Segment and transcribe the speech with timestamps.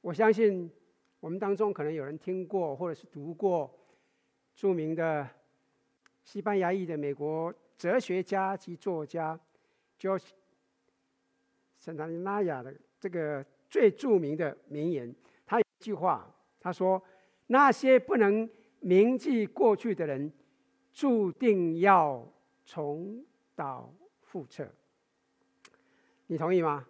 [0.00, 0.70] 我相信
[1.20, 3.72] 我们当中可能有人听过或者是读过
[4.54, 5.28] 著名的
[6.22, 9.38] 西班牙裔的美国哲学家及作家
[9.98, 10.28] George
[11.82, 15.14] Santana 的这个最著名的名言。
[15.44, 17.02] 他有一句话，他说
[17.48, 18.48] ：“那些不能
[18.80, 20.32] 铭记过去的人，
[20.92, 22.26] 注定要
[22.64, 23.24] 重
[23.54, 23.92] 蹈
[24.30, 24.70] 覆辙。”
[26.26, 26.86] 你同意吗？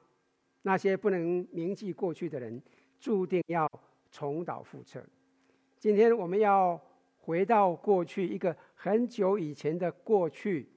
[0.63, 2.61] 那些不能铭记过去的人，
[2.99, 3.71] 注定要
[4.11, 5.05] 重蹈覆辙。
[5.79, 6.81] 今天我们要
[7.19, 10.69] 回到过去一个很久以前的过去，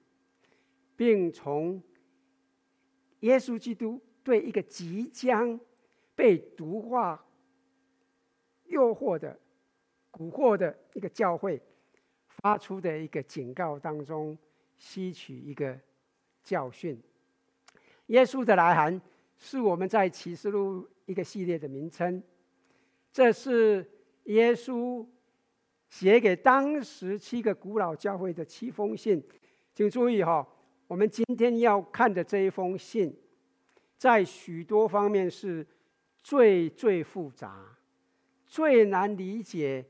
[0.95, 1.81] 并从
[3.21, 5.59] 耶稣基督对一个即将
[6.15, 7.25] 被毒化、
[8.65, 9.39] 诱惑的、
[10.11, 11.61] 蛊惑的一个教会
[12.27, 14.37] 发出的一个警告当中，
[14.77, 15.79] 吸取一个
[16.43, 17.01] 教训。
[18.07, 19.01] 耶稣的来函
[19.37, 22.21] 是我们在启示录一个系列的名称。
[23.11, 23.85] 这是
[24.23, 25.05] 耶稣
[25.89, 29.21] 写给当时七个古老教会的七封信。
[29.73, 30.47] 请注意哈，
[30.87, 33.15] 我们今天要看的这一封信，
[33.97, 35.65] 在许多方面是
[36.21, 37.77] 最最复杂、
[38.45, 39.85] 最难理解，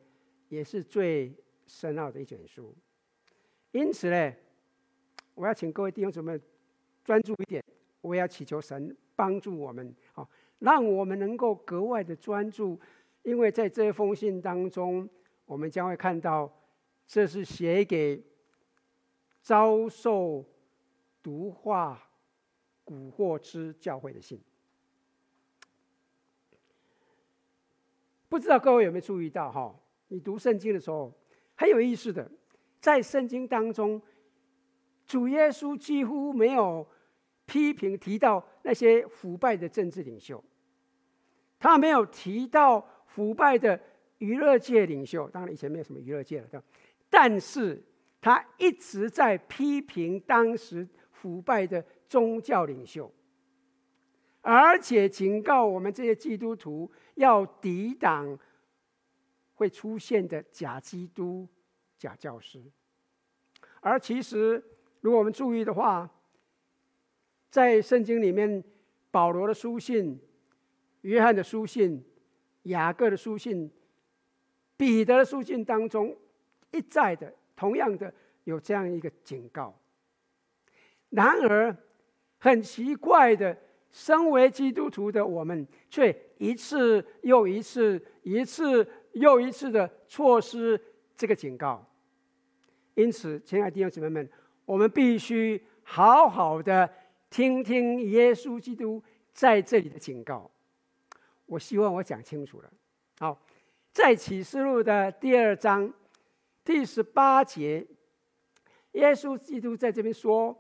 [0.49, 1.33] 也是最
[1.65, 2.75] 深奥的一卷书。
[3.71, 4.33] 因此呢，
[5.33, 6.39] 我要请各位弟兄姊妹
[7.03, 7.63] 专注一点。
[8.01, 10.27] 我要祈求神帮助我们，好，
[10.61, 12.79] 让我们能够格外的专注，
[13.23, 15.09] 因为在这封信当中，
[15.45, 16.51] 我们将会看到，
[17.07, 18.23] 这是写给
[19.41, 20.45] 遭受
[21.23, 21.99] 毒化、
[22.85, 24.39] 蛊惑之教会的信。
[28.29, 29.75] 不知道各位有没有注意到，哈，
[30.09, 31.11] 你读圣经的时候
[31.55, 32.31] 很有意思的，
[32.79, 33.99] 在圣经当中，
[35.07, 36.87] 主耶稣几乎没有。
[37.43, 40.41] 批评提到那些腐败的政治领袖，
[41.61, 43.79] 他没有提到腐败的
[44.17, 45.29] 娱乐界领袖。
[45.29, 46.63] 当然以前没有什么娱乐界了，
[47.07, 47.81] 但是
[48.19, 53.13] 他一直在批评当时腐败的宗教领袖，
[54.41, 58.37] 而且警告我们这些基督徒要抵挡
[59.53, 61.47] 会出现的假基督、
[61.97, 62.59] 假教师。
[63.81, 64.63] 而其实，
[65.01, 66.09] 如果我们注意的话，
[67.49, 68.63] 在圣经里面，
[69.11, 70.19] 保罗的书信、
[71.01, 72.03] 约翰的书信、
[72.63, 73.71] 雅各的书信、
[74.77, 76.15] 彼得的书信当中，
[76.71, 78.13] 一再的、同样的
[78.43, 79.77] 有这样一个警告。
[81.09, 81.75] 然而，
[82.37, 83.57] 很奇怪的，
[83.91, 90.79] 身为基督徒的我们，却一次又一次、一次又一次的错失
[91.15, 91.85] 这个警告。
[92.95, 94.29] 因此，亲爱的弟兄姊妹们，
[94.65, 96.89] 我们必须好好的。
[97.29, 99.01] 听听耶稣基督
[99.31, 100.51] 在这里的警告，
[101.51, 102.71] 我希望我讲清楚了。
[103.19, 103.37] 好，
[103.91, 105.93] 在启示录的第二章
[106.63, 107.85] 第十八节，
[108.93, 110.57] 耶稣基督在这边说：“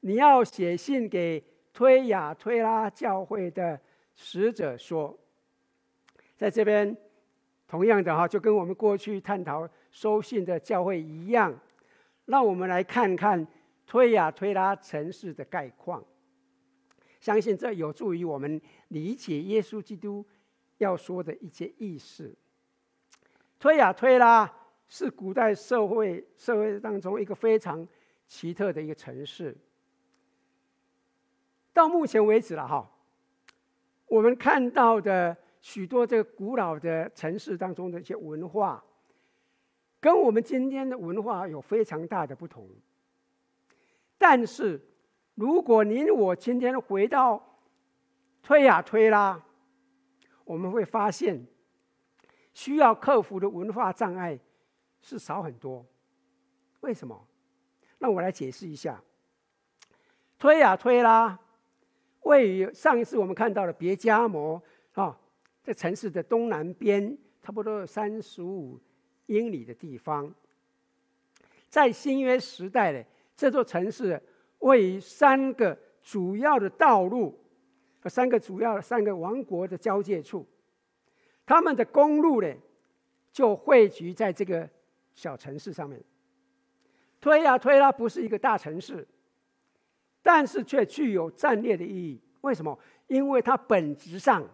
[0.00, 3.78] 你要写信给推雅推拉教会的
[4.14, 5.14] 使者说，
[6.38, 6.96] 在这边
[7.68, 11.54] 同样的哈，就跟我们过去探讨收信的教会一样，
[12.24, 13.46] 让我们来看看。”
[13.86, 16.00] 推雅推拉城市的概况，
[17.20, 20.26] 相信这有助于我们理解耶稣基督
[20.78, 22.34] 要说的一些意思。
[23.58, 24.50] 推雅推拉
[24.88, 27.86] 是古代社会社会当中一个非常
[28.26, 29.56] 奇特的一个城市。
[31.72, 32.90] 到目前为止了哈，
[34.06, 38.82] 我们看到的许多这个古老的城市当中的一些文化，
[40.00, 42.68] 跟我们今天的文化有非常大的不同。
[44.18, 44.80] 但是，
[45.34, 47.58] 如果您我今天回到
[48.42, 49.40] 推雅推拉，
[50.44, 51.46] 我们会发现
[52.52, 54.38] 需要克服的文化障碍
[55.00, 55.86] 是少很多。
[56.80, 57.26] 为什么？
[57.98, 59.02] 那我来解释一下。
[60.38, 61.38] 推雅推拉
[62.22, 64.62] 位于上一次我们看到的别加摩
[64.94, 65.18] 啊，
[65.62, 68.78] 这城市的东南边，差不多三十五
[69.26, 70.34] 英里的地方，
[71.68, 73.04] 在新约时代的。
[73.36, 74.22] 这座城市
[74.60, 77.38] 位于三个主要的道路
[78.00, 80.46] 和三个主要的三个王国的交界处，
[81.44, 82.54] 他们的公路呢，
[83.30, 84.68] 就汇聚在这个
[85.14, 86.02] 小城市上面。
[87.20, 89.06] 推啊推拉不是一个大城市，
[90.22, 92.22] 但是却具有战略的意义。
[92.40, 92.78] 为什么？
[93.08, 94.48] 因为它本质上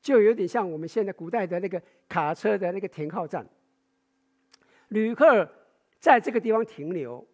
[0.00, 3.46] 就有点像我们现在古代的那个卡车的那个停靠站，
[4.88, 5.46] 旅客
[5.98, 7.26] 在这个地方停留。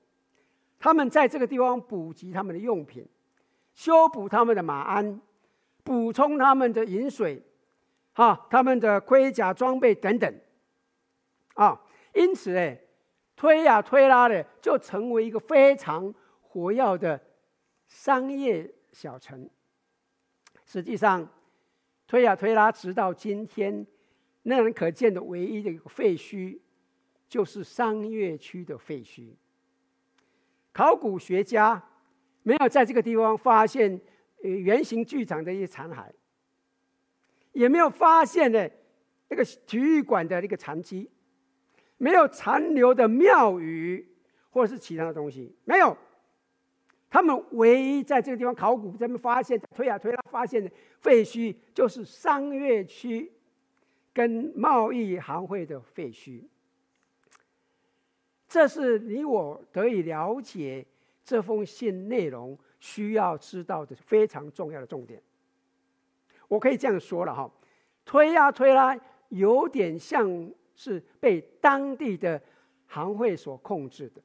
[0.78, 3.06] 他们在这个地方补给他们的用品，
[3.74, 5.20] 修补他们的马鞍，
[5.82, 7.42] 补充他们的饮水，
[8.12, 10.40] 哈，他们的盔甲装备等等，
[11.54, 11.80] 啊，
[12.14, 12.78] 因此哎，
[13.34, 17.20] 推呀推拉的就成为一个非常活跃的
[17.86, 19.48] 商业小城。
[20.64, 21.28] 实际上，
[22.06, 23.86] 推呀推拉直到今天，
[24.42, 26.58] 那人可见的唯一的一个废墟，
[27.28, 29.34] 就是商业区的废墟。
[30.76, 31.82] 考古学家
[32.42, 33.98] 没有在这个地方发现
[34.42, 36.04] 圆形剧场的一些残骸。
[37.52, 38.68] 也没有发现呢，
[39.30, 41.10] 那个体育馆的那个残迹，
[41.96, 44.06] 没有残留的庙宇
[44.50, 45.96] 或者是其他的东西，没有。
[47.08, 50.70] 他们唯一在这个地方考古，他们发现推啊推拉发现的
[51.00, 53.32] 废墟，就是商业区
[54.12, 56.44] 跟贸易行会的废墟。
[58.48, 60.84] 这是你我得以了解
[61.24, 65.20] 这封信内容需要知道的非常重要的重点。
[66.48, 67.50] 我可以这样说了哈，
[68.04, 68.96] 推呀推拉，
[69.30, 72.40] 有点像是被当地的
[72.86, 74.22] 行会所控制的，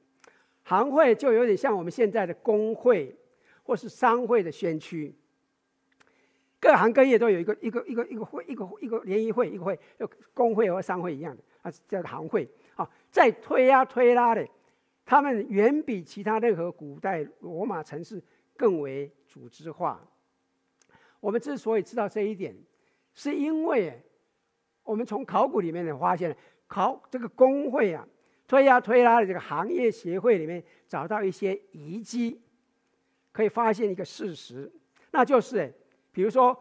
[0.63, 3.15] 行会就有点像我们现在的工会
[3.63, 5.15] 或是商会的先驱，
[6.59, 12.47] 各行各业都有一个一个一个一个会一个一个联谊会一个会，就工会和商会一样的，啊，叫行会
[13.11, 14.47] 在推呀推拉的，
[15.05, 18.23] 他们远比其他任何古代罗马城市
[18.55, 20.01] 更为组织化。
[21.19, 22.55] 我们之所以知道这一点，
[23.13, 24.01] 是因为
[24.83, 26.35] 我们从考古里面呢发现，
[26.67, 28.07] 考这个工会啊，
[28.47, 32.41] 推呀推拉的这个行业协会里面找到一些遗迹，
[33.31, 34.71] 可以发现一个事实，
[35.11, 35.71] 那就是，
[36.11, 36.57] 比如说，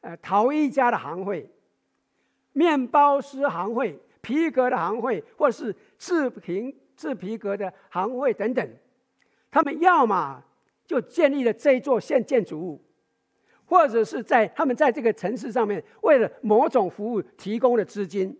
[0.00, 1.48] 呃，陶艺家的行会、
[2.52, 8.68] 面包师行会、皮革的行会，或是制品制皮革的行会等等，
[9.52, 10.42] 他们要么
[10.84, 12.82] 就建立了这一座现建筑物。
[13.66, 18.36] 或者是在他们在这个城市上面，为了某种服务提供了资金，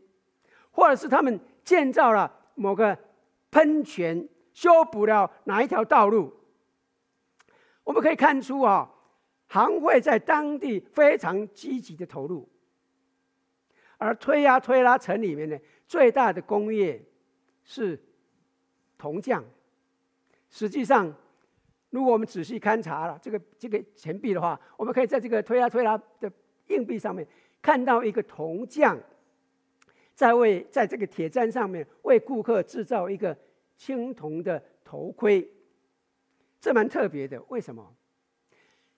[0.72, 2.98] 或者是他们建造了某个
[3.52, 6.32] 喷泉，修补了哪一条道路。
[7.84, 8.90] 我们可以看出啊，
[9.46, 12.48] 行会在当地非常积极的投入。
[13.98, 17.02] 而推呀推拉城里面呢，最大的工业
[17.64, 17.98] 是
[18.98, 19.44] 铜匠。
[20.50, 21.14] 实际上。
[21.90, 26.30] 如果我们仔细勘察了这个这个钱币的话，我们可以在这个推拉推拉的
[26.66, 27.26] 硬币上面
[27.62, 28.98] 看到一个铜匠
[30.12, 33.34] 在为在这个铁砧上面为顾客制造一个
[33.78, 35.48] 青铜的头盔，
[36.60, 37.40] 这蛮特别的。
[37.48, 37.94] 为什么？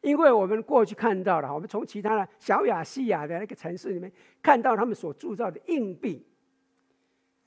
[0.01, 4.11] 因为我们过去看到了，我们从其他的小亚细亚的那个城市里面
[4.43, 6.27] 看到他们所铸造的硬币，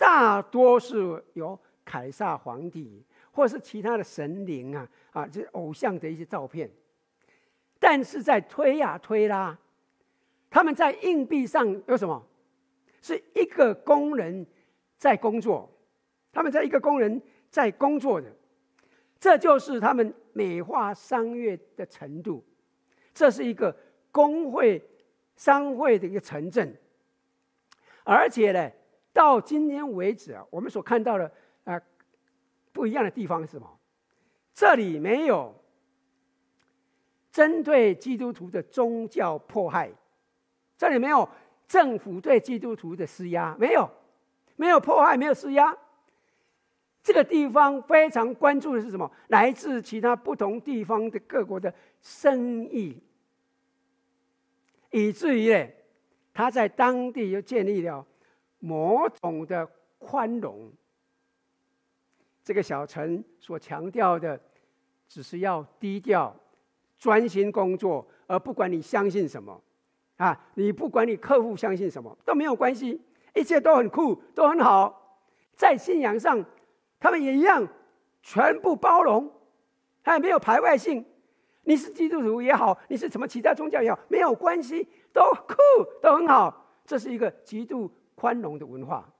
[0.01, 3.05] 大多是由凯撒皇帝。
[3.33, 6.69] 或是其他的神灵啊啊，这偶像的一些照片，
[7.79, 9.57] 但是在推呀推拉，
[10.49, 12.21] 他们在硬币上有什么？
[13.01, 14.45] 是一个工人
[14.97, 15.71] 在工作，
[16.33, 18.29] 他们在一个工人在工作的，
[19.17, 22.43] 这就是他们美化商业的程度。
[23.13, 23.73] 这是一个
[24.11, 24.85] 工会
[25.37, 26.75] 商会的一个城镇，
[28.03, 28.69] 而且呢，
[29.13, 31.31] 到今天为止啊，我们所看到的
[31.63, 31.81] 啊。
[32.73, 33.79] 不一样的地方是什么？
[34.53, 35.53] 这里没有
[37.29, 39.91] 针对基督徒的宗教迫害，
[40.77, 41.27] 这里没有
[41.67, 43.89] 政府对基督徒的施压，没有，
[44.55, 45.77] 没有迫害，没有施压。
[47.03, 49.11] 这个地方非常关注的是什么？
[49.27, 53.03] 来自其他不同地方的各国的生意，
[54.91, 55.67] 以至于呢，
[56.33, 58.07] 他在当地又建立了
[58.61, 60.71] 某种的宽容。
[62.43, 64.39] 这个小陈所强调的，
[65.07, 66.33] 只是要低调、
[66.97, 69.61] 专心工作，而不管你相信什么，
[70.15, 72.99] 啊，你不管你客户相信什么都没有关系，
[73.35, 75.19] 一切都很酷，都很好。
[75.55, 76.43] 在信仰上，
[76.99, 77.67] 他们也一样，
[78.23, 79.31] 全部包容，
[80.01, 81.05] 还没有排外性。
[81.63, 85.55] 你是基督徒也好，你是什么其他宗教也好，没有关系，都酷，
[86.01, 86.65] 都很好。
[86.83, 87.89] 这是一个极度
[88.21, 89.11] 宽容的文化，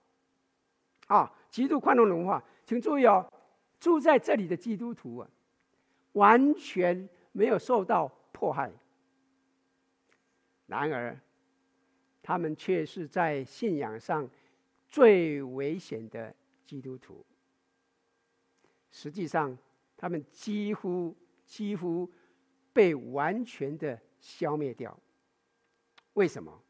[1.08, 2.44] 啊，极度宽容的文化。
[2.64, 3.28] 请注意哦，
[3.80, 5.28] 住在这里的基督徒啊，
[6.12, 8.72] 完全没有受到迫害。
[10.68, 11.20] 然而，
[12.22, 14.30] 他们却是在信仰上
[14.88, 17.26] 最危险的基督徒。
[18.92, 19.58] 实际上，
[19.98, 22.08] 他们几乎几乎
[22.72, 24.96] 被完全的消灭掉。
[26.14, 26.62] 为什么？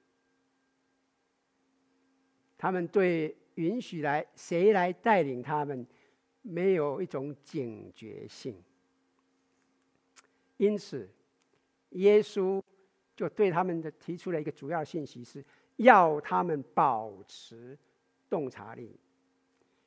[2.62, 3.36] 他们对。
[3.56, 5.86] 允许来谁来带领他们，
[6.41, 8.56] 没有一种警觉性。
[10.56, 11.08] 因此，
[11.89, 12.63] 耶稣
[13.13, 15.44] 就对他们的提出了一个主要信息，是
[15.75, 17.77] 要他们保持
[18.30, 18.98] 洞察力。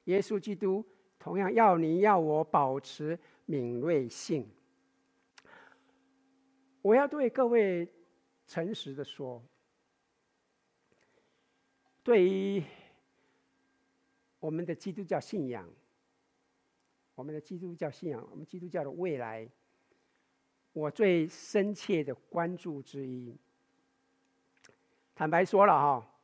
[0.04, 0.84] 耶稣基督
[1.18, 4.46] 同样要你要我保持敏锐性。
[6.82, 7.88] 我要对各位
[8.46, 9.42] 诚实的说，
[12.04, 12.62] 对于
[14.38, 15.66] 我们的基督教信仰，
[17.14, 19.48] 我们的基督教信仰，我们基督教的未来。
[20.74, 23.34] 我最深切的关注之一，
[25.14, 26.14] 坦白说了哈，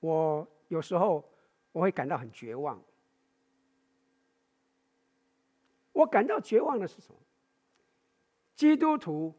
[0.00, 1.24] 我有时候
[1.72, 2.80] 我会感到很绝望。
[5.92, 7.18] 我感到绝望的是什么？
[8.54, 9.34] 基督徒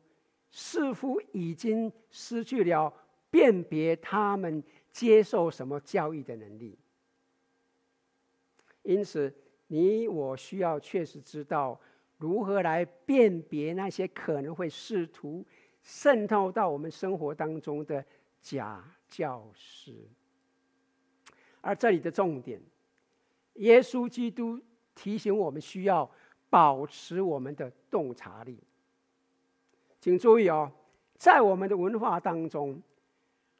[0.52, 2.92] 似乎已经失去了
[3.30, 4.64] 辨别他们
[5.00, 6.78] 接受什么教育的能力。
[8.84, 9.34] 因此，
[9.68, 11.80] 你我需要确实知道。
[12.18, 15.46] 如何来辨别那些可能会试图
[15.82, 18.04] 渗透到我们生活当中的
[18.42, 19.96] 假教师？
[21.62, 22.62] 而这里的重点，
[23.54, 24.60] 耶稣基督
[24.94, 26.12] 提醒我们需要
[26.50, 28.60] 保持我们的洞察力。
[30.02, 30.70] 请注意哦，
[31.16, 32.84] 在我们的文化当中，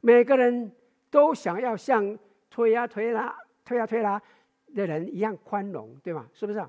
[0.02, 0.70] 每个人
[1.10, 4.20] 都想要像推呀推拉、推呀推拉
[4.74, 6.26] 的人一样宽容，对吗？
[6.32, 6.64] 是不是？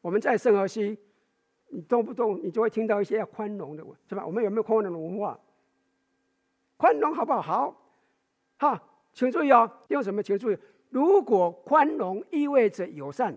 [0.00, 0.98] 我们在圣荷西，
[1.68, 4.26] 你动不动你就会听到一些要宽容的，是吧？
[4.26, 5.38] 我们有没有宽容的文化？
[6.76, 7.40] 宽容好不好？
[7.42, 7.76] 好，
[8.58, 10.22] 哈，请注意哦，用什么？
[10.22, 10.58] 请注意，
[10.90, 13.36] 如果宽容意味着友善，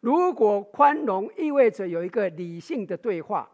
[0.00, 3.48] 如果宽容意味着有一个理性的对话，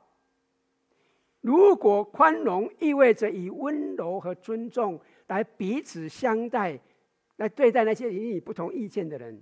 [1.46, 4.98] 如果宽容意味着以温柔和尊重
[5.28, 6.76] 来彼此相待，
[7.36, 9.40] 来对待那些与你不同意见的人，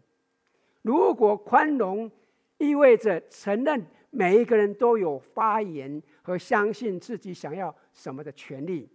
[0.83, 2.11] 如果宽容，
[2.59, 8.87] 意味着承认每一个人都有发言和相信自己想要什么的权利。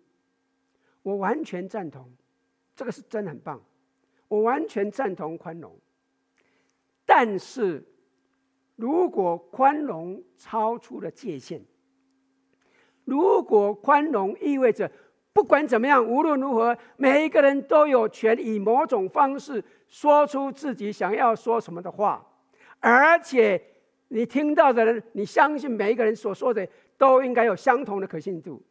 [1.01, 2.07] 我完全赞同，
[2.75, 3.59] 这个是真的很棒。
[4.27, 5.75] 我完全赞同宽容，
[7.07, 7.83] 但是
[8.75, 11.59] 如果宽容超出了界限，
[13.09, 14.89] 如果宽容意味着
[15.33, 22.25] 不管怎么样，无论如何，每一个人都有权以某种方式说出自己想要说什么的话。
[22.79, 23.61] 而且，
[24.09, 28.61] 你听到的人，你相信每一个人所说的都应该有相同的可信度，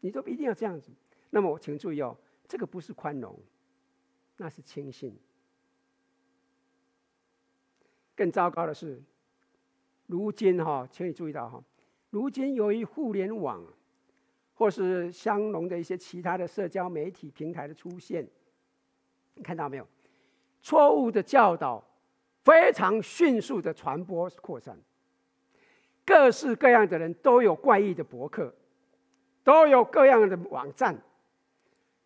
[0.00, 0.90] 你都一定要这样子。
[1.30, 2.16] 那么，我请注意哦，
[2.48, 3.38] 这个不是宽容，
[4.36, 5.16] 那是轻信。
[8.16, 9.02] 更糟糕的是，
[10.06, 11.62] 如今哈，请你注意到哈，
[12.10, 13.64] 如今由于互联网，
[14.54, 18.28] 或是相容的一些其他的社交媒体平台的出现，
[19.34, 19.86] 你看到没有？
[20.60, 21.82] 错误的教导。
[22.42, 24.74] 非常迅速的传播扩散，
[26.06, 28.52] 各式各样的人都有怪异的博客，
[29.44, 30.98] 都有各样的网站，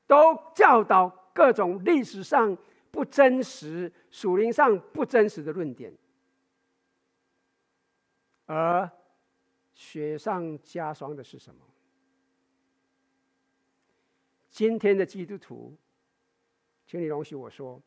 [0.08, 2.58] 都教导各种历史上
[2.90, 5.94] 不真实、属灵上不真实的论点，
[8.46, 8.90] 而
[9.74, 11.60] 雪上加霜的是什么？
[14.48, 15.76] 今天的基督徒，
[16.86, 17.82] 请你容许我说。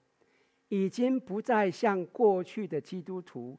[0.70, 3.58] 已经不再像过去的基督徒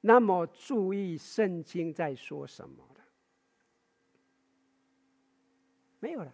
[0.00, 3.04] 那么注意圣经在说什么了，
[5.98, 6.32] 没有了。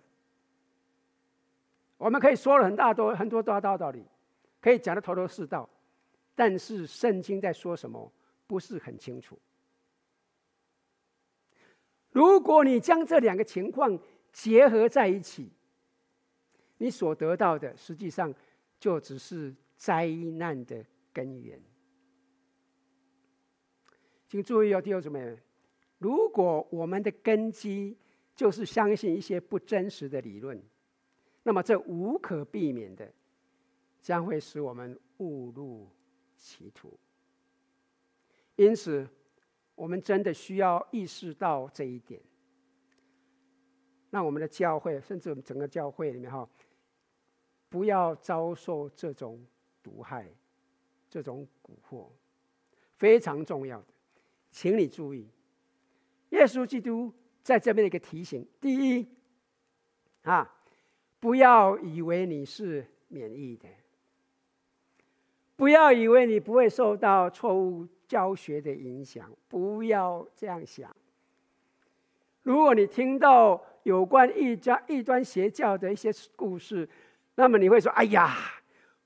[1.96, 4.04] 我们可以说了很大多很多大道道理，
[4.60, 5.66] 可以讲得头头是道，
[6.34, 8.12] 但是圣经在说什么
[8.46, 9.38] 不是很清楚。
[12.12, 13.98] 如果你将这两个情况
[14.32, 15.50] 结合在一起，
[16.78, 18.34] 你所得到的实际上
[18.78, 19.54] 就只是。
[19.80, 21.58] 灾难的根源，
[24.28, 25.38] 请注意哦，弟兄姊妹们，
[25.96, 27.96] 如果我们的根基
[28.36, 30.62] 就是相信一些不真实的理论，
[31.44, 33.10] 那么这无可避免的
[34.02, 35.88] 将会使我们误入
[36.36, 36.92] 歧途。
[38.56, 39.08] 因此，
[39.80, 42.20] 我们真的需要意识到这一点。
[44.10, 46.46] 那我们的教会，甚至我们整个教会里面哈，
[47.70, 49.42] 不要遭受这种。
[49.82, 50.26] 毒害，
[51.08, 52.10] 这种蛊惑
[52.98, 53.86] 非常重要的，
[54.50, 55.26] 请你注意，
[56.28, 57.10] 耶稣基督
[57.42, 59.08] 在这边的一个提醒：第一，
[60.20, 60.54] 啊，
[61.18, 63.66] 不要以为你是免疫的，
[65.56, 70.90] 不要以为你不会受到错误教学的影响，不要这样想。
[72.42, 76.88] 如果你听到有关异教、异端邪教的一些故事，
[77.36, 78.36] 那么你会说：“哎呀。”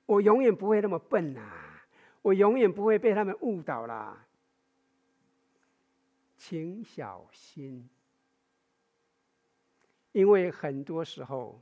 [0.07, 1.87] 我永远不会那么笨呐、啊！
[2.21, 4.23] 我永远不会被他们误导啦。
[6.37, 7.89] 请小心，
[10.11, 11.59] 因为很多时候，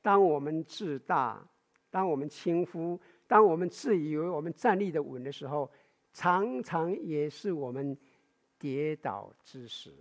[0.00, 1.46] 当我们自大，
[1.90, 5.70] 当我们轻忽，当我们自以为我们站立的稳的时候，
[6.12, 7.96] 常常也是我们
[8.58, 9.92] 跌倒之时。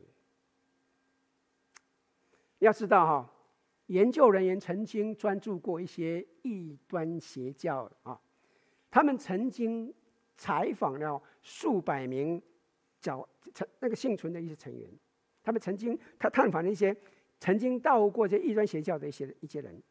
[2.59, 3.33] 要知道哈，
[3.85, 8.19] 研究人员曾经专注过一些异端邪教啊，
[8.91, 9.93] 他们曾经
[10.35, 12.41] 采访了数百名
[12.99, 14.89] 教成那个幸存的一些成员，
[15.41, 16.93] 他们曾经他探访了一些
[17.39, 19.81] 曾经到过这异端邪教的一些一些人。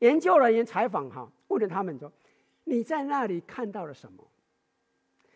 [0.00, 2.12] 研究人员采访哈，问了他们说
[2.64, 4.28] ：“你在那里看到了什么？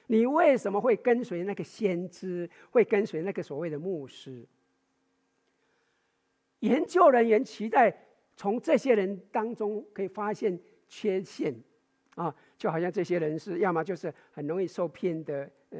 [0.06, 2.48] 你为什么会跟随那个先知？
[2.70, 4.44] 会跟随那个所谓的牧师？”
[6.60, 7.94] 研究人员期待
[8.34, 10.58] 从这些人当中可以发现
[10.88, 11.54] 缺陷，
[12.14, 15.78] 啊，就好像这些人是要么就是很容易受骗的呃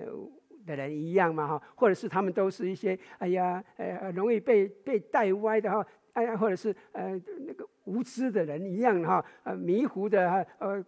[0.67, 10.85] 的人一样嘛哈，或者是他们都是一些哎呀呃容易被被带歪的哈，哎呀或者是呃那个无知的人一样哈，呃迷糊的哈呃，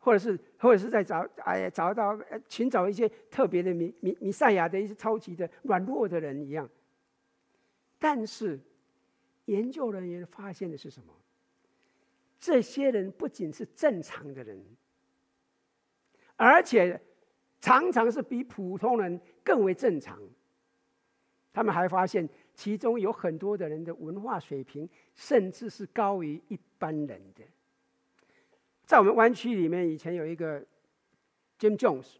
[0.00, 6.68] 或者是或者是在找哎找到寻找一些特别的弥弥弥赛亚的一些超级的软弱的人一样，
[7.98, 8.58] 但是。
[9.46, 11.12] 研究人员发现的是什么？
[12.38, 14.64] 这些人不仅是正常的人，
[16.36, 17.00] 而且
[17.60, 20.16] 常常是比普通人更为正常。
[21.52, 27.42] 他们还发现，其中有很多的人的文化水平，甚至是高于一般人的。
[28.90, 30.60] 在我们湾区里面，以前有一个
[31.60, 32.16] Jim Jones，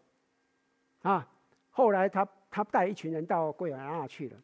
[1.01, 1.27] 啊，
[1.69, 4.37] 后来他他带一群人到圭亚那去了。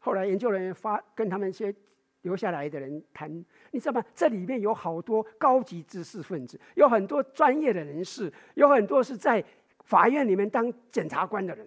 [0.00, 1.74] 后来研究人员发跟他们一些。
[2.22, 3.32] 留下来的人谈，
[3.70, 4.04] 你知道吗？
[4.14, 9.42] 这里面有好多高级知识分子，有很多专业的人士，有很多是在
[9.84, 11.66] 法院里面当检察官的人，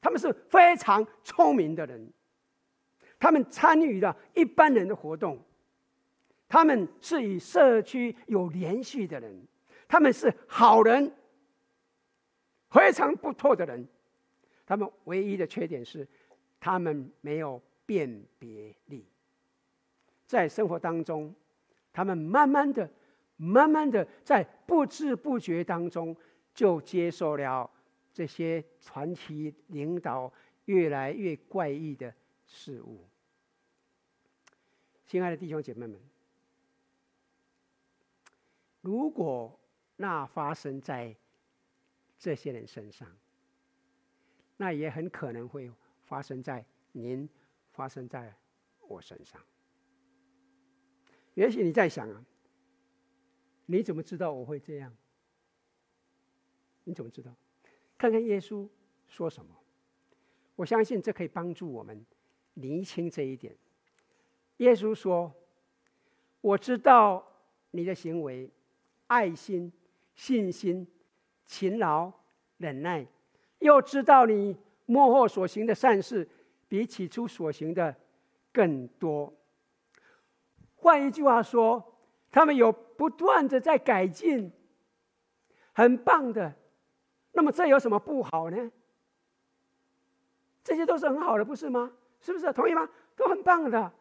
[0.00, 2.10] 他们是非常聪明的人，
[3.18, 5.38] 他们参与了一般人的活动，
[6.48, 9.46] 他们是与社区有联系的人，
[9.88, 11.12] 他们是好人，
[12.70, 13.86] 非常不错的人，
[14.64, 16.06] 他们唯一的缺点是，
[16.60, 19.04] 他们没有辨别力。
[20.26, 21.34] 在生活当中，
[21.92, 22.88] 他们慢慢的、
[23.36, 26.16] 慢慢的，在不知不觉当中，
[26.54, 27.70] 就接受了
[28.12, 30.32] 这些传奇领导
[30.66, 32.12] 越来越怪异的
[32.44, 33.04] 事物。
[35.06, 36.00] 亲爱的弟兄姐妹们，
[38.86, 39.58] 如果
[39.96, 41.12] 那发生在
[42.16, 43.10] 这些人身上，
[44.56, 45.68] 那也很可能会
[46.04, 47.28] 发生在您、
[47.72, 48.32] 发生在
[48.86, 49.42] 我身上。
[51.34, 52.24] 也许你在想啊，
[53.66, 54.96] 你怎么知道我会这样？
[56.84, 57.34] 你怎么知道？
[57.98, 58.68] 看看耶稣
[59.08, 59.52] 说什么。
[60.54, 62.06] 我相信这可以帮助我们
[62.54, 63.56] 厘清这一点。
[64.58, 65.34] 耶稣说
[66.40, 67.26] ：“我知道
[67.72, 68.48] 你的行为、
[69.06, 69.72] 爱心、
[70.14, 70.86] 信心、
[71.44, 72.12] 勤劳、
[72.58, 73.06] 忍耐，
[73.58, 76.28] 又知道你幕后所行的善事
[76.68, 77.94] 比起初所行的
[78.52, 79.32] 更多。”
[80.76, 81.96] 换一句话说，
[82.30, 84.52] 他们有不断的在改进，
[85.72, 86.54] 很棒的。
[87.32, 88.70] 那么这有什么不好呢？
[90.62, 91.92] 这些都是很好的，不是吗？
[92.20, 92.52] 是不是？
[92.52, 92.88] 同意吗？
[93.16, 93.92] 都很棒的。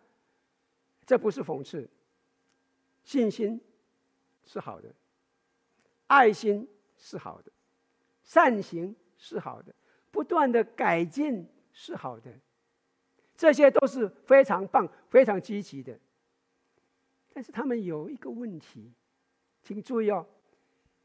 [1.06, 1.90] 这不是讽刺。
[3.04, 3.60] 信心
[4.46, 4.94] 是好的，
[6.08, 7.52] 爱心是好的，
[8.24, 9.74] 善行是好的，
[10.12, 12.32] 不断的改进是好的。
[13.36, 16.00] 这些都是非常棒、非常积极的。
[17.34, 18.94] 但是他们有一个问题，
[19.62, 20.26] 请注意哦，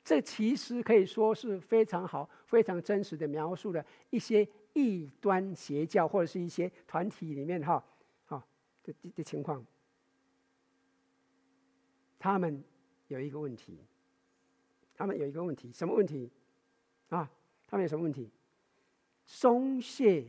[0.05, 7.85] 这其实可以说是非常好、非常真实的描述了一些异端邪教或者是一些团体里面哈，
[8.27, 8.47] 哈
[8.85, 9.67] 的的情况。
[12.17, 12.63] 他们
[13.11, 13.77] 有一个问题，
[14.95, 16.31] 他们有一个问题，什么问题？
[17.09, 17.29] 啊，
[17.67, 18.31] 他们有什么问题？
[19.27, 20.25] 松懈，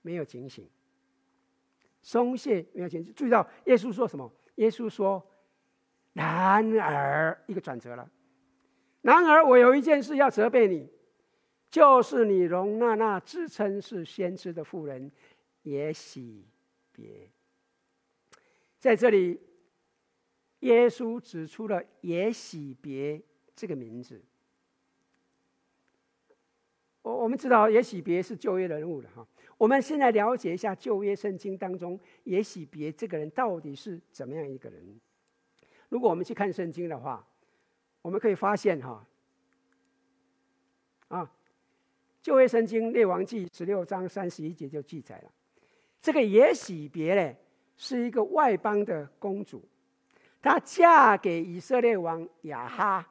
[0.00, 0.66] 没有警醒。
[2.00, 3.12] 松懈，没有警醒。
[3.14, 4.32] 注意到耶稣说什么？
[4.54, 5.22] 耶稣说
[6.14, 8.10] ：“然而，一个转折了。
[9.02, 10.88] 然而，我有一件事要责备你，
[11.70, 15.12] 就是你容纳那自称是先知的妇人
[15.62, 16.46] 也洗
[16.90, 17.30] 别。
[18.78, 19.38] 在这里，
[20.62, 23.22] 耶稣指出了耶洗别
[23.54, 24.20] 这个名字。
[27.02, 29.26] 我我们知道耶洗别是旧约人物了哈。”
[29.58, 35.00] 我们现在了解一下旧约圣经当中耶洗别这个人到底是怎么样一个人？
[35.88, 37.24] 如果我们去看圣经的话，
[38.00, 39.06] 我们可以发现哈，
[41.08, 41.32] 啊，
[42.20, 45.32] 旧约圣经列王记十六章三十一节就记载了，
[46.00, 47.36] 这个耶洗别呢，
[47.76, 49.62] 是一个外邦的公主，
[50.42, 53.06] 她嫁给以色列王亚哈。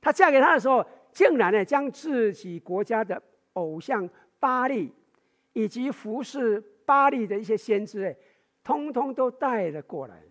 [0.00, 4.08] 她嫁给他的时候，竟然呢将自己国家的偶像
[4.38, 4.92] 巴力，
[5.52, 8.16] 以及服侍巴力的一些先知哎，
[8.64, 10.22] 通通都带了过来。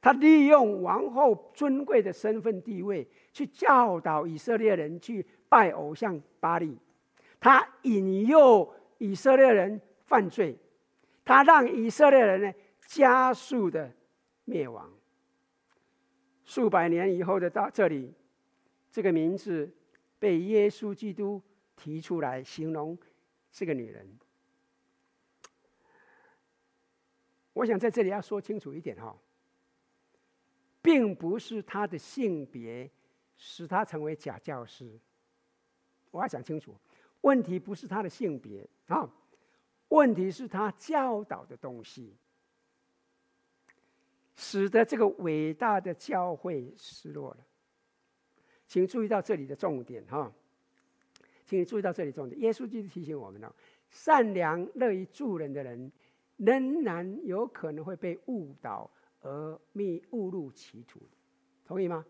[0.00, 6.78] 他利用王后尊贵的身份地位，去教导以色列人去拜偶像巴力。
[7.40, 10.58] 他引诱以色列人犯罪，
[11.24, 12.52] 他让以色列人呢
[12.86, 13.90] 加速的
[14.44, 14.90] 灭亡。
[16.44, 18.12] 数百年以后的到这里，
[18.90, 19.72] 这个名字
[20.18, 21.42] 被耶稣基督
[21.74, 22.96] 提出来形容
[23.50, 24.06] 这个女人。
[27.52, 29.16] 我想在这里要说清楚一点哈。
[30.82, 32.90] 并不是他的性别
[33.38, 35.00] 使他成为假教师，
[36.10, 36.76] 我要讲清楚，
[37.22, 39.10] 问题不是他的性别啊，
[39.88, 42.14] 问题是他教导的东西，
[44.36, 47.46] 使得这个伟大的教会失落了。
[48.66, 50.32] 请注意到这里的重点哈，
[51.44, 52.40] 请注意到这里重点。
[52.40, 53.54] 耶稣基督提醒我们了：
[53.90, 55.92] 善良、乐于助人的人，
[56.36, 58.90] 仍然有可能会被误导。
[59.26, 61.00] 而迷误入歧途，
[61.64, 62.04] 同意吗？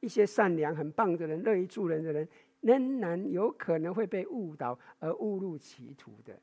[0.00, 2.28] 一些善良、很棒的人、乐于助人的人，
[2.60, 6.38] 仍然有可能会被误导而误入歧途的。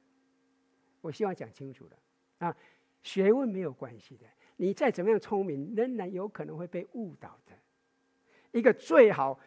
[0.99, 1.97] 我希望讲清楚了
[2.39, 2.57] 啊，
[3.03, 4.25] 学问没有关系的，
[4.57, 7.53] 你再怎么样聪明，仍然有可能会被误导的。
[8.51, 9.39] 一个最好、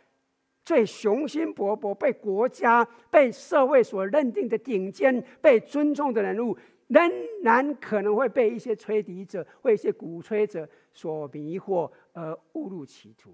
[0.64, 6.56] 最雄心勃勃、被国家、被社会所认定的顶尖、被尊重的人物。
[6.86, 7.08] 仍
[7.44, 13.32] 然可能会被一些吹笛者或一些鼓吹者所迷惑而误入歧途。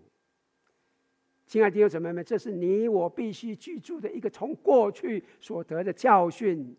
[1.46, 6.76] 亲爱的弟兄姊妹们，这是你我必须记住的一个从过去所得的教训，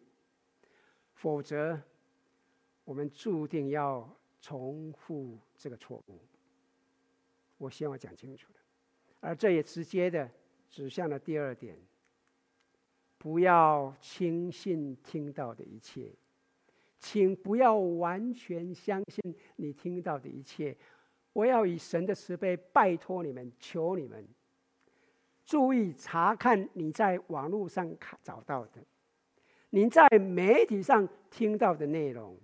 [1.16, 1.82] 否则
[2.84, 4.08] 我们注定要
[4.42, 6.20] 重复这个错误。
[7.58, 8.60] 我希望讲清楚了，
[9.20, 10.30] 而这也直接的
[10.70, 11.76] 指向了第二点：
[13.18, 16.12] 不要轻信听到的一切。
[17.00, 20.76] 请不要完全相信你听到的一切。
[21.32, 24.28] 我要以神的慈悲拜托你们，求你们
[25.46, 28.84] 注意查看你在网络上看找到的，
[29.70, 32.36] 您在媒体上听到的内容，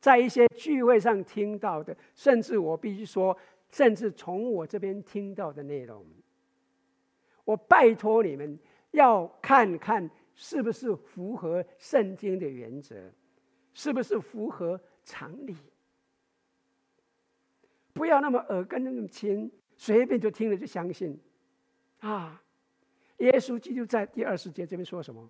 [0.00, 3.36] 在一些聚会上听到的，甚至我必须说，
[3.70, 6.04] 甚至从我这边听到的内容，
[7.44, 8.58] 我拜托你们
[8.90, 12.96] 要看看是不是符合圣经的原则。
[13.78, 15.54] 是不是符合常理？
[17.92, 21.20] 不要那么耳根那么清，随便就听了就相信，
[21.98, 22.42] 啊！
[23.18, 25.28] 耶稣基督在第二十节这边说什么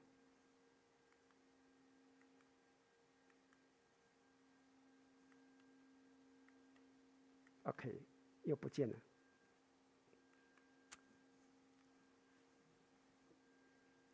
[7.67, 8.03] ？OK，
[8.43, 8.97] 又不见了。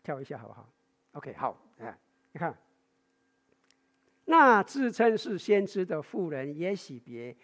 [0.03, 0.69] 跳一下好不好
[1.13, 1.97] ？OK，好，哎，
[2.33, 2.59] 你看。
[4.25, 7.37] 那自称是先知的妇人耶洗别，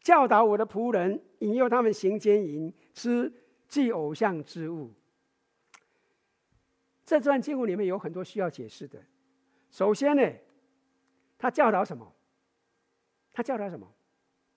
[0.00, 3.32] 教导我的仆人，引诱他们行奸淫，吃
[3.68, 4.94] 祭偶像之物。
[7.04, 9.02] 这段经文里面有很多需要解释的。
[9.70, 10.22] 首先呢，
[11.38, 12.14] 他教导什么？
[13.32, 13.92] 他教导什么？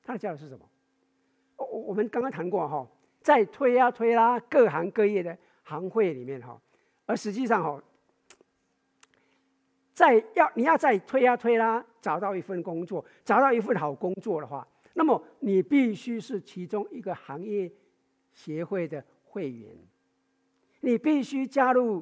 [0.03, 0.69] 他的教导是什么？
[1.81, 2.87] 我们刚刚谈过哈，
[3.21, 6.59] 在推啊推拉各行各业的行会里面哈，
[7.05, 7.81] 而实际上哈。
[9.93, 17.69] 在要你要在推啊推拉，找到一份工作，找到一份好工作的话，那么你必须是其中一个行业
[18.31, 19.75] 协会的会员，
[20.79, 22.01] 你必须加入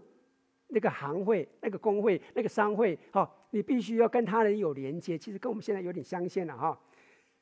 [0.67, 5.17] 那个行会、那个工会、那个商会，哈，你必须要跟他人有连接。
[5.17, 6.79] 其实跟我们现在有点相像了，哈。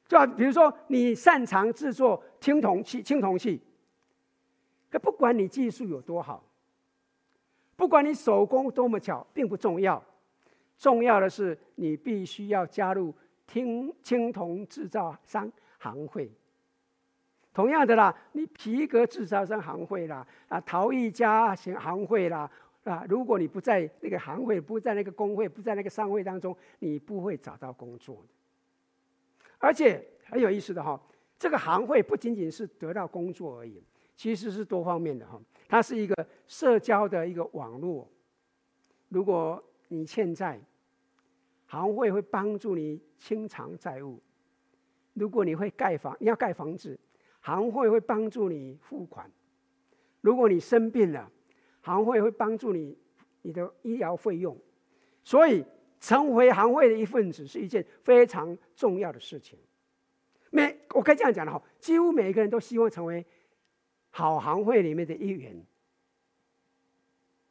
[0.07, 3.59] 就比如说，你擅长制作青铜器、青铜器，
[4.89, 6.43] 可不管你技术有多好，
[7.75, 10.01] 不管你手工多么巧，并不重要。
[10.77, 13.13] 重要的是，你必须要加入
[13.47, 16.31] 青青铜制造商行会。
[17.53, 22.51] 同样的啦，你皮革制造商行会啦，啊，陶艺家行行会啦，
[22.83, 28.33] 啊，如果你不在那个行会，不在那个工会，不在那个商会当中，你不会找到工作的。
[29.57, 31.01] 而且很有意思的哈，
[31.37, 33.83] 这个行会不仅仅是得到工作而已，
[34.15, 38.09] 其实是多方面的哈，它是一个社交的一个网络。
[39.09, 40.59] 如果你欠债，
[41.67, 44.19] 行会会帮助你清偿债务；
[45.13, 46.99] 如果你会盖房，你要盖房子，
[47.41, 49.25] 行会会帮助你付款；
[50.21, 51.31] 如果你生病了，
[51.81, 52.97] 行会会帮助你
[53.41, 54.57] 你的医疗费用。
[55.23, 55.65] 所以
[56.05, 59.57] 成为行会的一份子是一件非常重要的事情。
[60.51, 63.25] 每我可以这样讲的哈，几乎每一个人都希望成为
[64.11, 65.65] 好行会里面的一员。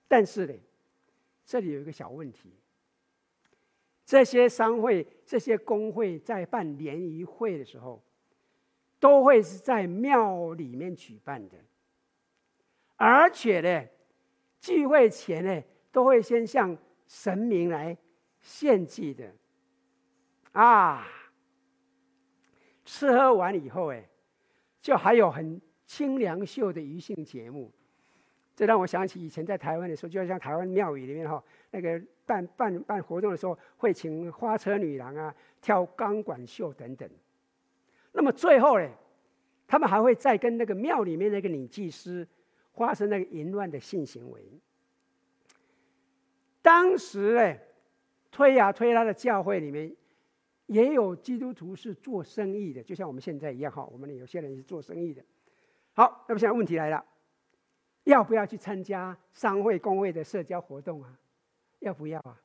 [0.07, 0.55] 但是呢，
[1.45, 2.55] 这里有一个小问题：
[4.07, 8.01] 这些商会、这些工会在办联谊会的时候，
[9.01, 11.57] 都会是在庙里面举办的，
[12.95, 13.85] 而且呢，
[14.61, 17.97] 聚会前呢，都会先向神明来
[18.45, 19.33] 献祭的。
[20.53, 21.09] 啊，
[22.85, 24.07] 吃喝完以后，哎，
[24.81, 27.73] 就还有很清凉秀的余兴节目，
[28.55, 37.11] 这让我想起以前在台湾的时候，就像台湾庙宇里面哈，那个办办办活动的时候，会请花车女郎啊，跳钢管秀等等。
[38.13, 38.89] 那么最后呢，
[39.67, 42.25] 他们还会再跟那个庙里面那个女祭司
[42.75, 44.41] 发生那个淫乱的性行为。
[46.63, 47.59] 当时呢，
[48.35, 49.95] 推呀推拉的教会里面，
[50.67, 53.87] 也有基督徒是做生意的，就像我们现在一样哈。
[53.93, 55.23] 我们有些人是做生意的。
[55.93, 57.05] 好，那么现在问题来了，
[58.03, 61.17] 要不要去参加商会工会的社交活动啊？
[61.79, 62.41] 要不要啊？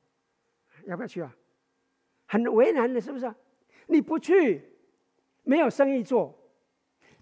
[0.85, 1.35] 要不要去啊？
[2.27, 3.33] 很为难的，是不是？
[3.87, 4.63] 你不去。
[5.41, 6.37] 没有生意做，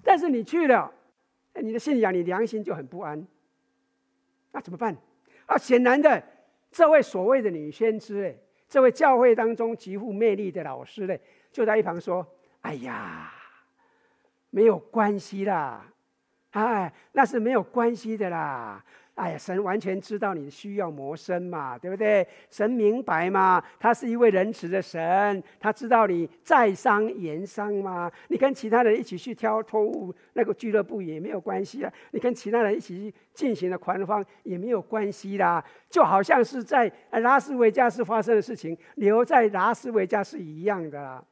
[0.03, 0.93] 但是你去了，
[1.53, 3.25] 你的信仰、你良心就很不安。
[4.51, 4.97] 那怎么办？
[5.45, 6.21] 啊，显然的，
[6.69, 8.35] 这位所谓的女先知，哎，
[8.67, 11.17] 这位教会当中极富魅力的老师呢，
[11.51, 12.25] 就在一旁说
[12.61, 13.33] ：“哎呀，
[14.49, 15.93] 没有关系啦，
[16.65, 18.83] 哎，那是没有关系的啦。”
[19.17, 22.27] 哎呀，神完全知道你需要谋生嘛，对不对？
[22.51, 28.11] 神明白嘛，他是一位仁慈的神，他知道你在商言商嘛。
[28.27, 35.65] 你跟其他人一起去挑脱物那个俱乐部也没有关系啊，你跟其他人一起去进行了狂欢也没有关系啦。
[35.89, 41.23] 就好像是在拉斯维加斯发生的事情，留在拉斯维加斯一样的啦。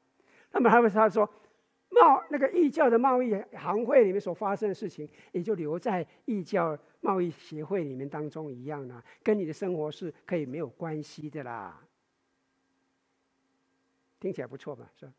[0.53, 1.29] 那么他们他说。
[2.01, 11.81] 贸那个异教的贸易行会里面所发生的事情，也就留在异教贸易协会里面当中一样啦，跟你的生活是可以没有关系的啦。
[14.19, 14.91] 听起来不错吧？
[14.99, 15.13] 是吧？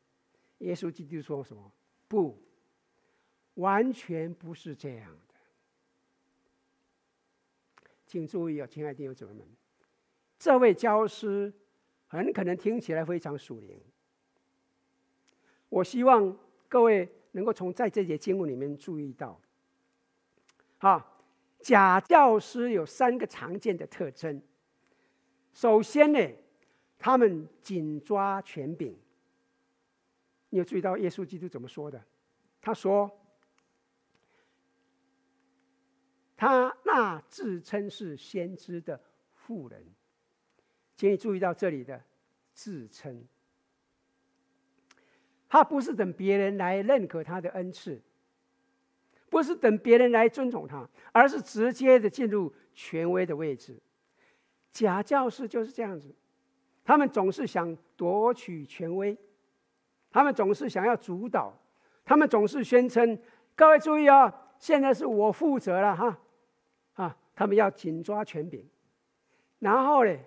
[0.59, 1.73] 耶稣基督说什么？
[2.09, 2.39] 不，
[3.55, 5.35] 完全不是这样的。
[8.07, 9.47] 请注意啊，亲爱的弟兄姊妹们，
[10.39, 11.53] 这位教师
[12.07, 13.81] 很可能听起来非常属灵。
[15.69, 16.37] 我希望。
[16.69, 19.41] 各位能够从在这节经文里面注意到，
[20.79, 21.23] 好，
[21.61, 24.43] 假教师有三个常见的特征。
[25.53, 26.19] 首先呢，
[26.99, 28.99] 他们紧抓权柄。
[30.49, 32.03] 你有注意到耶稣基督怎么说的？
[32.61, 33.11] 他说
[36.37, 39.01] ：“他那自称是先知的
[39.35, 39.85] 妇人。”
[40.97, 42.03] 请你注意到这里的
[42.53, 43.25] 自称。
[45.49, 48.03] 他不是等别人来认可他的恩赐，
[49.31, 53.81] 不是等别人来尊重他，而是直接的进入权威的位置。
[54.73, 56.13] 假教师就是这样子，
[56.85, 59.17] 他们总是想夺取权威，
[60.11, 61.57] 他们总是想要主导，
[62.05, 63.17] 他们总是宣称
[63.55, 66.19] ：“各位注意啊、哦，现在是我负责了哈，
[66.95, 68.69] 啊，他们要紧抓权柄。”
[69.61, 70.19] 然后呢，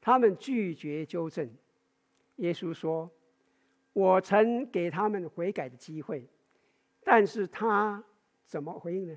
[0.00, 1.50] 他们拒绝纠正。
[2.36, 3.10] 耶稣说。
[3.92, 6.26] 我曾给他们悔改的机会，
[7.04, 8.02] 但是他
[8.46, 9.16] 怎么回应呢？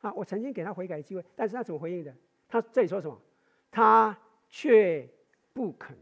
[0.00, 2.14] 啊，我曾经给他悔改的机会，但是他怎么回应的？
[2.48, 3.20] 他这里说什么？
[3.70, 5.08] 他却
[5.52, 5.96] 不肯，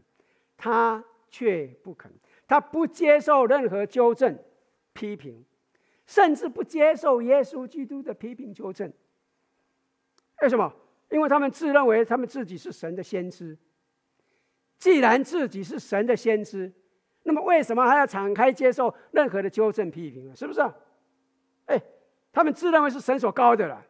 [0.57, 2.11] 他却不肯，
[2.47, 4.37] 他不接受任何纠正、
[4.93, 5.45] 批评，
[6.05, 8.91] 甚至不接受耶稣基督的批评纠正。
[10.41, 10.73] 为什么？
[11.09, 13.57] 因为他们自认为他们自己是神的先知。
[14.77, 16.71] 既然自己是神的先知，
[17.23, 20.35] 那么为什么还要敞开接受任何的纠正批评呢？
[20.35, 20.61] 是不是？
[21.65, 21.81] 哎，
[22.31, 23.85] 他们自认为是神所高的了，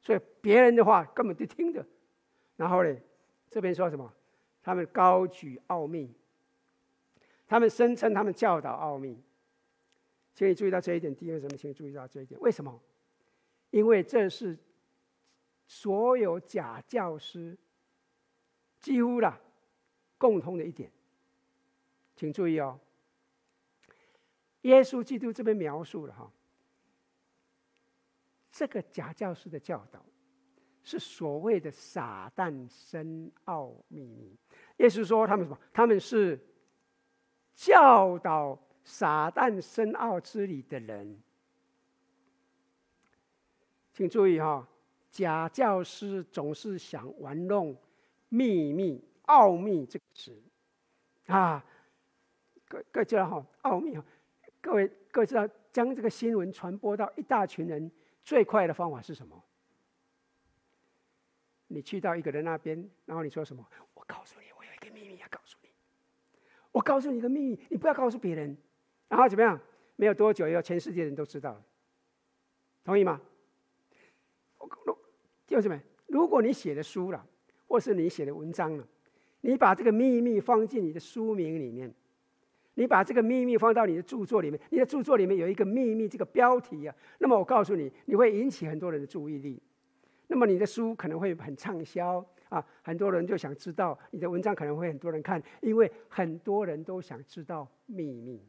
[0.00, 1.84] 所以别人的话根本就听着。
[2.56, 2.96] 然后呢，
[3.50, 4.12] 这边说什么？
[4.62, 6.14] 他们高举奥秘，
[7.46, 9.22] 他们声称他们教导奥秘。
[10.34, 11.14] 请你注意到这一点。
[11.14, 11.56] 第二，什么？
[11.56, 12.40] 请你注意到这一点。
[12.40, 12.80] 为什么？
[13.70, 14.58] 因为这是
[15.66, 17.56] 所有假教师
[18.80, 19.38] 几乎啦
[20.18, 20.90] 共通的一点。
[22.22, 22.78] 请注意哦，
[24.60, 26.30] 耶稣基督这边描述了哈，
[28.52, 30.06] 这个假教师的教导
[30.84, 34.38] 是所谓的撒旦深奥秘密。
[34.76, 35.58] 耶稣说他们什么？
[35.72, 36.38] 他们是
[37.56, 41.20] 教导撒旦深奥之理的人。
[43.94, 44.68] 请注意哈，
[45.10, 47.76] 假教师总是想玩弄
[48.30, 50.40] “秘密”“奥秘”这个词。
[51.26, 51.64] 啊，
[52.72, 54.02] 各各知道哈奥秘哈，
[54.62, 57.90] 各位各位知道将这个新闻传播到一大群人
[58.24, 59.44] 最快的方法是什么？
[61.66, 63.62] 你去到一个人那边，然后你说什么？
[63.92, 65.68] 我告诉你，我有一个秘密要告诉你。
[66.70, 68.56] 我告诉你一个秘密，你不要告诉别人。
[69.06, 69.60] 然后怎么样？
[69.96, 71.62] 没有多久以后，全世界人都知道了。
[72.84, 73.20] 同意吗？
[75.46, 75.78] 就什么？
[76.06, 77.26] 如果你写的书了，
[77.68, 78.88] 或是你写的文章了，
[79.42, 81.94] 你把这个秘密放进你的书名里面，
[82.74, 89.60] 你把这个秘密放到你的著作里面，你的著作里面有一个秘密这个标题啊，那么我告诉你，你会引起很多人的注意力。
[90.28, 98.40] 那么你的书可能会很畅销啊，很多人就想知道你的文章，可能会很多人看，因为很多人都想知道秘密。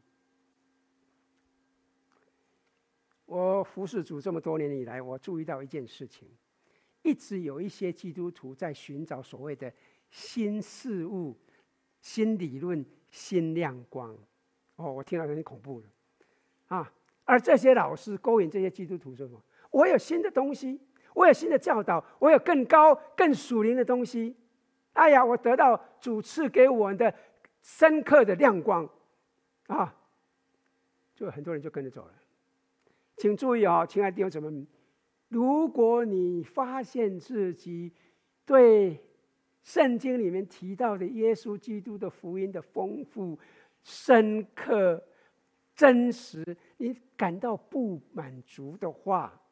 [3.26, 6.26] 我服侍主这么多年以来，我注意到一件事情，
[7.02, 9.72] 一直有一些基督徒在寻找所谓的
[10.10, 11.36] 新事物、
[12.00, 12.84] 新理论、
[13.14, 14.12] 新亮光。
[14.74, 15.86] 哦，我听到有点恐怖了
[16.66, 16.92] 啊！
[17.24, 19.40] 而这些老师勾引这些基督徒说什么？
[19.70, 20.80] 我有新的东西。
[21.14, 24.34] 我有新的教导，我有更高、更属灵的东西。
[24.94, 27.14] 哎呀，我得到主赐给我的
[27.62, 28.90] 深刻的亮光，
[29.68, 29.94] 啊，
[31.14, 32.12] 就很多人就跟着走了。
[33.16, 34.66] 请注意啊，亲爱的弟兄姊妹，
[35.28, 37.92] 如果你发现自己
[38.44, 39.00] 对
[39.64, 43.36] 圣经里面提到的耶稣基督的福音的丰富、
[43.82, 45.02] 深刻、
[45.74, 46.44] 真实，
[46.76, 49.42] 你感到不满足的话，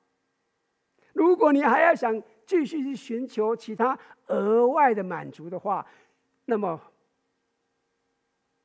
[1.15, 5.87] 如果你还要想继续去寻求其他额外的满足的话，
[6.45, 6.79] 那么，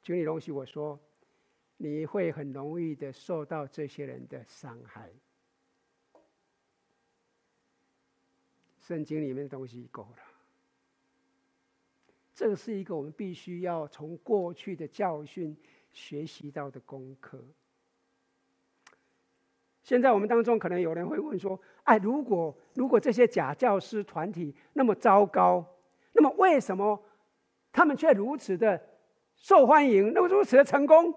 [0.02, 1.00] 请你容许我说，
[1.78, 5.10] 你会很容易的受到这些人的伤害。
[8.82, 10.27] 圣经里面的东西够了，
[12.38, 15.58] 这是一个我们必须要从过去的教训
[15.89, 17.43] 学习到的功课。
[19.82, 25.65] 现在我们当中可能有人会问说：“哎，如果如果这些假教师团体那么糟糕，
[26.12, 27.04] 那么为什么
[27.71, 28.80] 他们却如此的
[29.36, 31.12] 受欢迎，那么如此的成功？”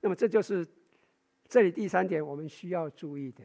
[0.00, 0.68] 那么这就是
[1.48, 3.42] 这里第三点我们需要注意的：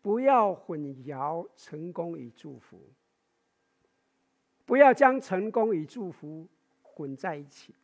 [0.00, 2.80] 不要混淆成功与祝福，
[4.64, 6.46] 不要将成功与祝福
[6.82, 7.74] 混在一起。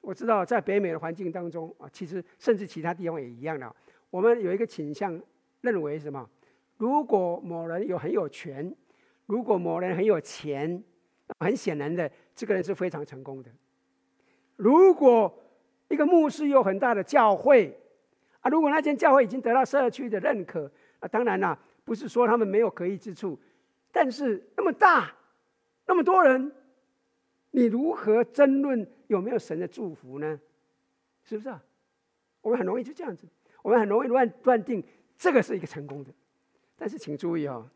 [0.00, 3.74] 我知道，在北美的环境当中啊，其实甚至其他地方也一样的。
[4.08, 5.20] 我们有一个倾向，
[5.60, 6.28] 认为什么？
[6.78, 8.74] 如果某人有很有权，
[9.26, 10.82] 如果某人很有钱，
[11.38, 13.50] 很显然的，这个人是非常成功的。
[14.56, 15.32] 如果
[15.88, 17.78] 一个牧师有很大的教会
[18.40, 20.70] 啊，如果那间教会已经得到社区的认可
[21.00, 23.38] 啊，当然啦，不是说他们没有可疑之处，
[23.92, 25.14] 但是那么大，
[25.86, 26.52] 那么多人。
[27.52, 30.40] 你如何争论有没有神的祝福呢？
[31.24, 31.60] 是不是啊？
[32.42, 33.26] 我们很容易就这样子，
[33.60, 34.80] 我们很容易乱断定
[35.18, 36.12] 这个是一个成功的。
[36.76, 37.68] 但是请注意哦，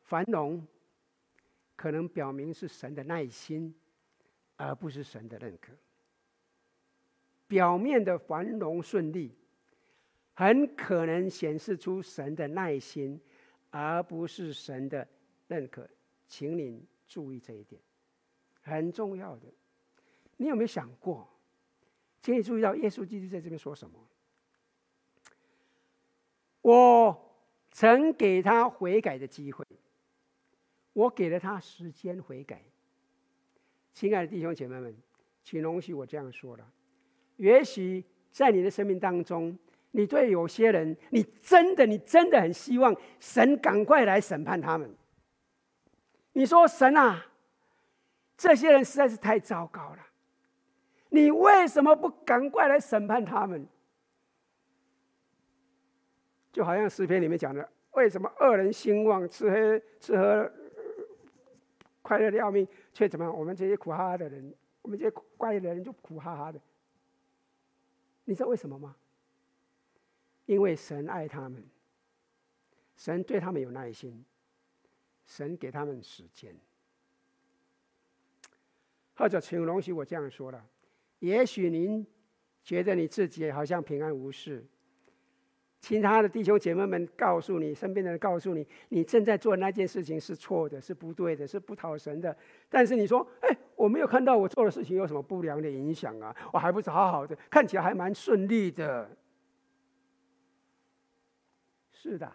[0.00, 0.66] 繁荣
[1.76, 3.74] 可能表明是神的耐心，
[4.56, 5.70] 而不是神的认可。
[7.46, 9.30] 表面的繁荣顺利，
[10.32, 13.20] 很可能显示出神的耐心，
[13.70, 15.08] 而不是神的
[15.46, 15.88] 认可。
[16.26, 16.86] 请你。
[17.08, 17.80] 注意这一点，
[18.60, 19.46] 很重要的。
[20.36, 21.26] 你有没有想过？
[22.20, 23.98] 请你注意到耶稣基督在这边说什么？
[26.60, 27.34] 我
[27.70, 29.64] 曾给他悔改的机会，
[30.92, 32.62] 我给了他时间悔改。
[33.94, 34.94] 亲爱的弟兄姐妹们，
[35.42, 36.72] 请容许我这样说了：
[37.38, 39.58] 也许在你的生命当中，
[39.98, 44.88] 你对有些人，你真的，你真的很希望神赶快来审判他们。
[46.34, 47.26] 你说神啊，
[48.36, 50.06] 这些人实在是太糟糕了，
[51.08, 53.66] 你为什么不赶快来审判他们？
[56.52, 60.48] 就好像诗篇里面讲的，为什么恶人兴旺，吃喝吃喝
[62.02, 63.36] 快乐的要命，却怎么样？
[63.36, 66.60] 我们这些苦哈哈的人，我们这些乖的人就苦哈哈的。
[68.26, 68.94] 你知道为什么吗？
[70.48, 71.62] 因为神爱他们，
[72.96, 74.24] 神对他们有耐心。
[75.26, 76.56] 神给他们时间，
[79.14, 80.64] 或者请容许我这样说了：
[81.18, 82.06] 也许您
[82.64, 84.64] 觉得你自己好像平安无事，
[85.82, 92.34] 其他的弟兄姐妹们告诉你，身边的人告诉你，你正在做那件事情是错的，是不对的，是不讨神的。
[92.70, 99.14] 但是你说：“哎，我没有看到我做的事情有什么不良的影响啊，我还不是好好的，看起来还蛮顺利的。”
[102.00, 102.32] 是的。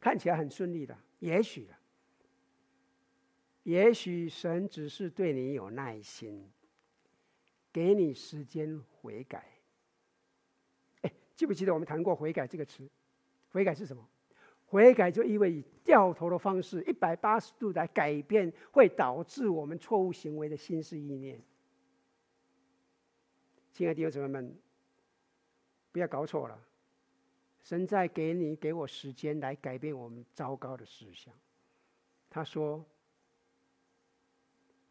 [0.00, 1.68] 看起来很顺利的，也许，
[3.62, 6.50] 也许神只是对你有耐心，
[7.72, 9.46] 给你时间悔改。
[11.02, 12.90] 哎，记不记得我们谈过悔改这个词？
[13.52, 14.04] 悔改是什么？
[14.66, 21.40] 悔改就意味以掉头的方式，一百八十度来改变，会导致我们错误行为的心思意念。
[23.72, 24.58] 亲爱的弟兄姊妹们，
[25.92, 26.60] 不要搞错了，
[27.62, 31.34] 神在给你给我时间来改变我们糟糕的思想。
[32.28, 32.84] 他说。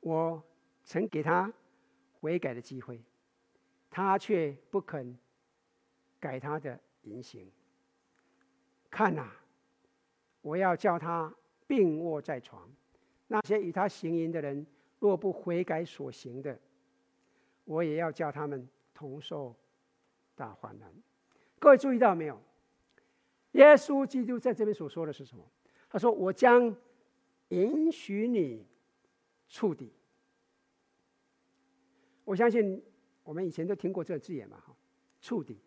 [0.03, 0.43] 我
[0.83, 1.53] 曾给他
[2.19, 2.99] 悔改的机会，
[3.87, 5.15] 他却不肯
[6.19, 7.47] 改他的言行。
[8.89, 9.29] 看呐，
[10.41, 11.31] 我要叫他
[11.67, 12.67] 病卧在床。
[13.27, 14.65] 那些与他行淫的人，
[14.97, 16.59] 若不悔改所行的，
[17.65, 19.55] 我也要叫他们同受
[20.33, 20.91] 大患难。
[21.59, 22.41] 各位注意到没有？
[23.53, 25.43] 耶稣基督在这边所说的是什么？
[25.89, 26.75] 他说：“我将
[27.49, 28.65] 允许你。”
[29.53, 29.91] 触底，
[32.23, 32.81] 我相信
[33.21, 34.73] 我们以前都听过这个字眼嘛，哈，
[35.19, 35.59] 触底。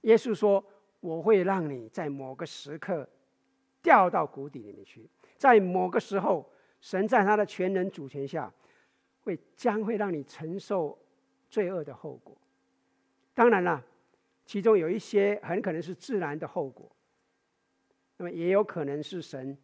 [0.00, 0.64] 耶稣说
[0.98, 3.08] ：“我会让你在某个时刻
[3.80, 6.50] 掉到谷底里面去，在某个时候，
[6.80, 8.52] 神在他的全能主权下，
[9.20, 10.98] 会将会让你承受
[11.48, 12.36] 罪恶的后果。
[13.32, 13.86] 当然了，
[14.44, 16.90] 其中有一些很可能是自然的后果，
[18.20, 19.56] 那么也有可能是神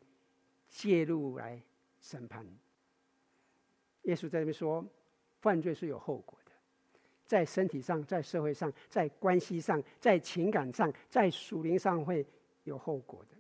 [0.67, 1.61] 介入来
[2.01, 2.43] 审判。”
[4.05, 4.83] 耶稣在这边说，
[5.43, 6.53] 犯罪是有后果的，
[7.27, 12.27] 在身体上、在社会上、在关系上、在情感上、在属灵上会
[12.65, 13.37] 有后果的。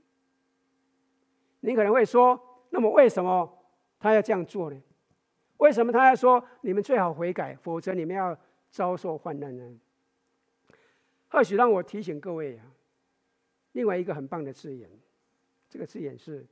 [1.60, 2.38] 你可能会说，
[2.68, 3.50] 那么为什么
[3.98, 4.78] 他要这样做呢？
[5.56, 8.38] 为什么他要说你们最好悔改，否则你们要
[8.70, 9.80] 遭受患难呢？
[11.30, 12.66] 或许让我提醒各位啊，
[13.72, 14.90] 另外一个很棒的字眼，
[15.68, 16.46] 这个字眼是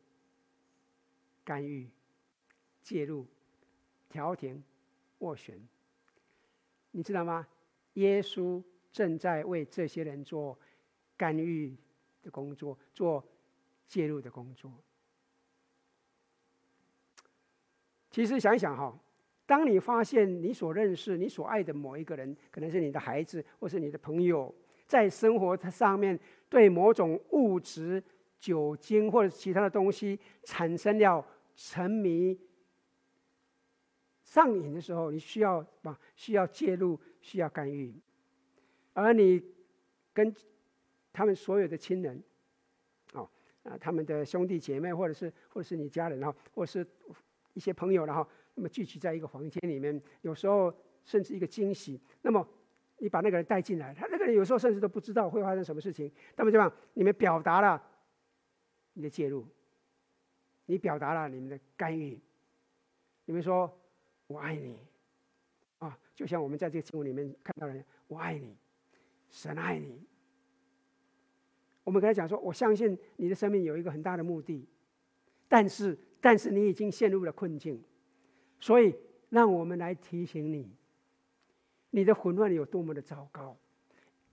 [1.45, 1.89] 干预、
[2.83, 3.27] 介入。
[4.11, 4.63] 调停、
[5.19, 5.61] 斡旋，
[6.93, 7.49] 你知道吗？
[7.95, 8.63] 耶稣
[8.93, 10.57] 正在为这些人做
[11.17, 11.77] 干预
[12.23, 13.27] 的工作，做
[13.89, 14.73] 介入的工作。
[18.13, 18.97] 其实想一想哈，
[19.47, 24.55] 当你发现你所认识、你所爱的某一个人，可能是你的孩子，或是你的朋友，
[24.87, 26.17] 在生活上面
[26.49, 28.01] 对某种物质、
[28.45, 31.25] 酒精或者其他的东西产生了
[31.57, 32.39] 沉迷。
[34.23, 37.95] 上瘾的时候，你需要把需要介入，需要干预，
[38.93, 39.43] 而你
[40.13, 40.35] 跟
[41.11, 42.23] 他们所有的亲人，
[43.15, 43.27] 哦，
[43.63, 46.87] 啊，他们的兄弟姐妹，或者是或者是你家人哈，或者是
[47.55, 52.47] 一些朋友然后，那么聚集在一个房间里面，有时候甚至一个惊喜，那么
[52.99, 57.81] 你把那个人带进来，他那个人有时候甚至都不知道会发生什么事情，那么这样你们表达了
[58.95, 59.47] 你的介入，
[60.65, 62.19] 你表达了你们的干预，
[63.27, 63.73] 你们说。
[64.27, 64.75] 我爱你，
[65.81, 68.57] 啊，就像我们在这个经文里面看到的，我爱你，
[69.29, 70.03] 神爱你。
[71.85, 74.67] 我们跟他讲说，我相信你的生命有一个很大的目的，
[75.47, 77.85] 但是，但是你已经陷入了困境，
[78.59, 78.97] 所以
[79.29, 80.75] 让我们来提醒你，
[81.91, 83.55] 你的混乱有多么的糟糕，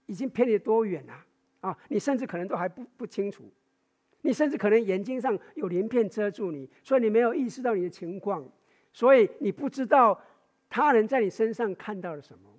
[0.06, 1.26] 已经偏离多远了
[1.60, 1.78] 啊！
[1.90, 3.44] 你甚至可能都还不不清楚，
[4.22, 8.48] 你甚至可能眼睛上有鳞片遮住你，所以你没有意识到你的情况。
[8.94, 10.20] 所以你不知道
[10.70, 12.50] 他人在你身上看到了什么，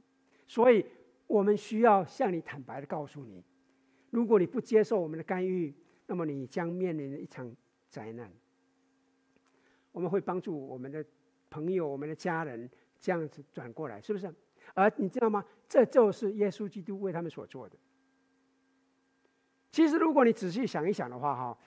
[0.47, 0.85] 所以
[1.27, 3.45] 我们需要向你坦白的告诉你：
[4.11, 5.75] 如果你不接受我们的干预，
[6.07, 7.55] 那么你将面临一场
[7.89, 8.33] 灾难。
[9.93, 11.05] 我们会帮助我们的
[11.51, 14.35] 朋友、我们的家人这样子转过来，是不是？
[14.73, 15.45] 而你知道吗？
[15.69, 17.77] 这就是耶稣基督为他们所做的。
[19.73, 21.59] 其实，如果你仔细想一想的话，哈，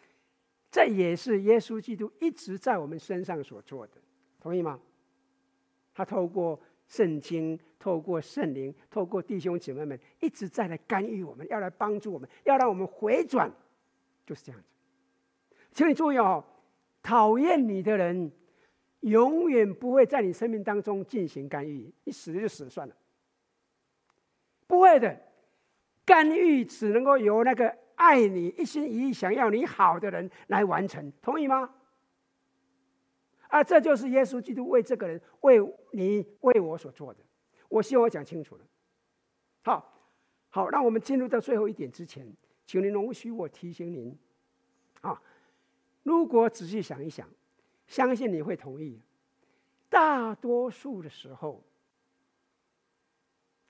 [0.72, 3.94] 这也是耶稣基督一直在我们身上所做的。
[4.40, 4.80] 同意吗？
[5.92, 13.52] 他透过圣经，透过圣灵，透过弟兄姐妹们，一直在来干预我们，要来帮助我们，要让我们回转，
[14.24, 14.68] 就是这样子。
[15.72, 16.46] 请你注意哦，
[17.02, 18.32] 讨厌你的人，
[19.00, 22.96] 永远不会在你生命当中进行干预，你死了就死了算了，
[24.68, 25.20] 不会的。
[26.06, 31.74] 干预只能够由那个爱你、一心一意想要你好的人来完成，同意吗？
[33.48, 35.60] 啊，这就是耶稣基督为这个人、为
[35.92, 37.20] 你、为我所做的。
[37.70, 38.66] 我希望我讲清楚了。
[39.64, 40.10] 好，
[40.50, 42.28] 好，让我们进入到最后一点之前，
[42.66, 44.18] 请您容许我提醒您：
[45.02, 45.22] 啊，
[46.04, 47.30] 如果仔细想一想，
[47.88, 49.02] 相信你会同意，
[49.90, 51.64] 大多数的时候，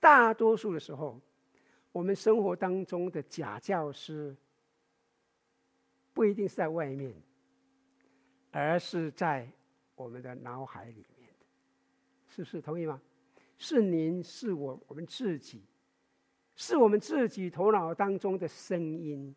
[0.00, 1.20] 大多数的时候，
[1.96, 4.36] 我们生活当中的假教师，
[6.12, 7.14] 不一定是在外面，
[8.50, 9.48] 而是在。
[9.94, 11.46] 我们的脑海里面的，
[12.28, 13.00] 是不是同意吗？
[13.56, 15.64] 是您，是我，我们自己，
[16.54, 19.34] 是我们自己头脑当中的声音。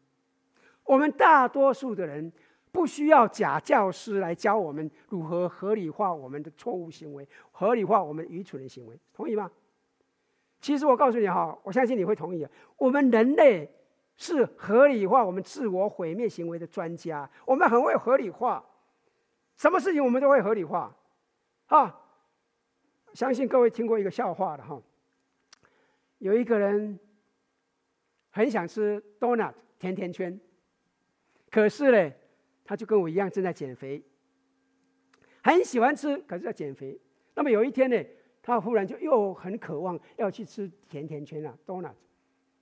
[0.84, 2.30] 我们大多数的人
[2.74, 9.50] 不需要假教师来教我们如何合理化我们的错误行为，合理化我们愚蠢的行为，同意吗？
[10.62, 12.48] 其实我告诉你哈，我相信你会同意。
[12.78, 13.70] 我们人类
[14.18, 18.64] 是合理化我们自我毁灭行为的专家，我们很会合理化，
[19.56, 20.96] 什么事情我们都会合理化，
[21.68, 22.06] 啊。
[23.14, 24.80] 相信各位听过一个笑话的哈，
[26.20, 27.00] 有一个人
[28.30, 30.40] 很想吃 donut 甜甜圈，
[31.50, 32.14] 可是呢，
[32.64, 34.04] 他就跟我一样正在减肥，
[35.42, 37.00] 很喜欢吃，可是要减肥。
[37.34, 37.98] 那么有一天呢，
[38.50, 41.94] 他忽然就又很渴望要去吃甜甜圈啊，donut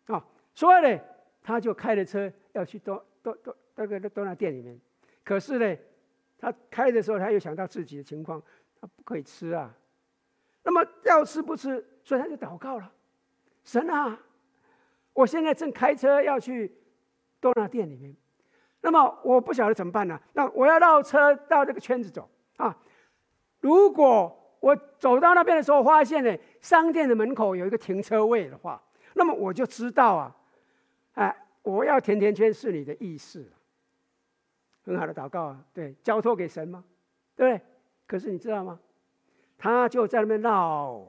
[0.08, 0.22] 啊，
[0.54, 1.00] 所以呢，
[1.42, 4.78] 他就开着车要去多多多那个 donut 店里面，
[5.24, 5.78] 可是呢，
[6.38, 8.44] 他开的时候他又想到自己的情况，
[8.82, 9.74] 他不可以吃啊。
[10.64, 12.92] 那么要吃不吃，所以他就祷告了
[13.64, 14.20] ：“神啊，
[15.14, 16.76] 我现在正开车要去
[17.40, 18.14] 多拿店里面，
[18.82, 20.20] 那么我不晓得怎么办呢？
[20.34, 22.78] 那我要绕车绕这个圈子走啊！
[23.62, 30.36] 如果我走到那边的时候，发现呢，商店的门口有一个停车位的话，那么我就知道啊，
[31.14, 33.50] 哎，我要甜甜圈是你的意思。
[34.84, 36.84] 很好的祷告啊，对，交托给神吗？
[37.34, 37.66] 对不对？
[38.06, 38.78] 可是你知道吗？”
[39.58, 41.02] 他就在那边绕，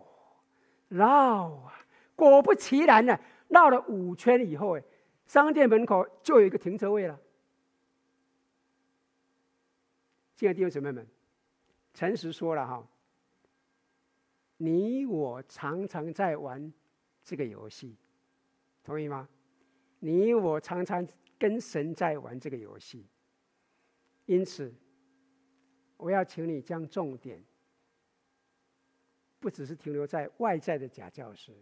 [0.88, 1.74] 绕啊！
[2.14, 4.82] 果不其然呢，绕了五圈以后，哎，
[5.26, 7.18] 商店门口就有一个停车位了。
[10.36, 11.04] 亲爱弟兄姊妹们，
[11.92, 12.86] 诚实说了哈，
[14.58, 16.70] 你我常常在玩
[17.24, 17.96] 这个游戏，
[18.84, 19.28] 同意吗？
[20.00, 21.06] 你我常常
[21.38, 23.06] 跟神在玩这个游戏，
[24.26, 24.72] 因此，
[25.96, 27.42] 我要请你将重点。
[29.40, 31.52] 不只是停留在外在的假教师，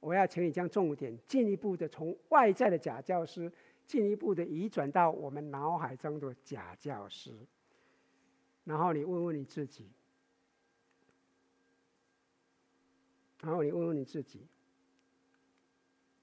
[0.00, 3.50] 我要请你将重点进一步的从外在的假教师，
[3.86, 7.32] 进一步的移转到我们脑海中的假教师。
[8.64, 9.88] 然后你问问你自己，
[13.42, 14.46] 然后你问问你自己，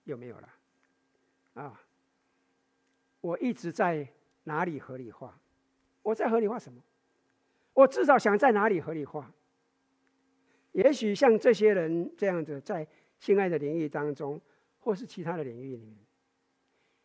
[0.03, 0.49] 有没有了？
[1.55, 1.81] 啊，
[3.21, 4.07] 我一直在
[4.43, 5.39] 哪里合理化？
[6.03, 6.81] 我在合理化什么？
[7.73, 9.33] 我至少想在哪里合理化？
[10.71, 12.87] 也许像这些人这样子，在
[13.19, 14.39] 性爱的领域当中，
[14.79, 15.97] 或是其他的领域里面，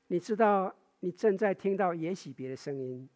[0.08, 3.08] 你知道你正在听到也许别的声音。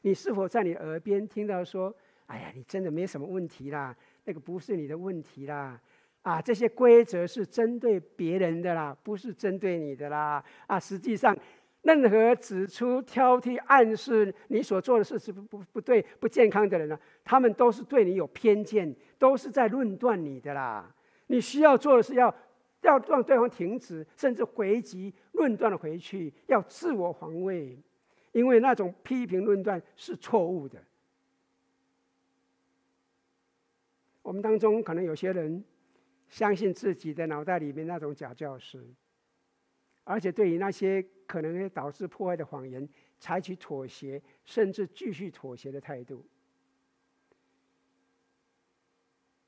[0.00, 1.94] 你是否在你耳边听到说
[2.26, 5.80] ：“哎呀，你真的没什么问题啦，那个不是你的问题啦，
[6.22, 11.36] 啊，这些规则是针对别人的啦，不是针对你的啦，啊，实际上。”
[11.82, 20.88] 任何指出、挑剔、暗示你所做的事是不不不对、不健康的人呢，他们都是对你有偏见，都是在论断你的啦。
[21.26, 22.32] 你需要做的是要
[22.82, 27.76] 要让对方停止，甚至回击、论断了回去，要自我防卫，
[28.30, 30.80] 因为那种批评论断是错误的。
[34.22, 35.62] 我们当中可能有些人
[36.28, 38.82] 相信自己的脑袋里面那种假教师。
[40.04, 42.88] 而且对于那些可能会导致破坏的谎言，
[43.20, 46.26] 采取妥协甚至继续妥协的态度。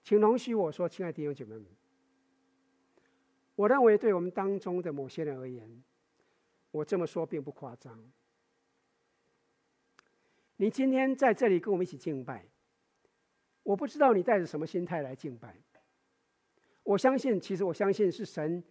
[0.04, 1.66] 请容许我说，亲爱的弟兄姐妹们，
[3.56, 5.82] 我认为对我们当中的某些人而言，
[6.70, 7.98] 我这么说并不夸张。
[10.56, 12.46] 你今天在这里跟我们一起敬拜，
[13.64, 15.56] 我不知道你带着什么心态来敬拜。
[16.84, 18.62] 我相信，其实我相信是神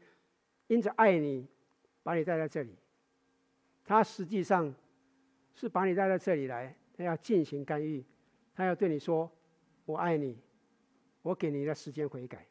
[0.68, 1.46] 因着爱你。
[2.06, 2.76] 把你带到这里，
[3.86, 4.76] 他实际上
[5.54, 8.04] 是把你带到这里来，他要进行干预，
[8.54, 9.32] 他要对你说
[9.88, 10.38] ：“我爱你，
[11.22, 12.46] 我给你的时间悔改。”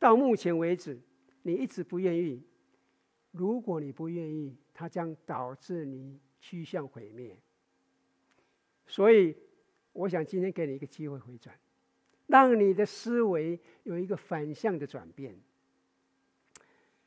[0.00, 0.98] 到目前为止，
[1.42, 2.42] 你一直不愿意。
[3.30, 7.36] 如果你不愿意，它将导致你趋向毁灭。
[8.88, 9.36] 所以，
[9.98, 11.52] 我想今天给你一个机会回转，
[12.28, 15.36] 让你的思维有一个反向的转变。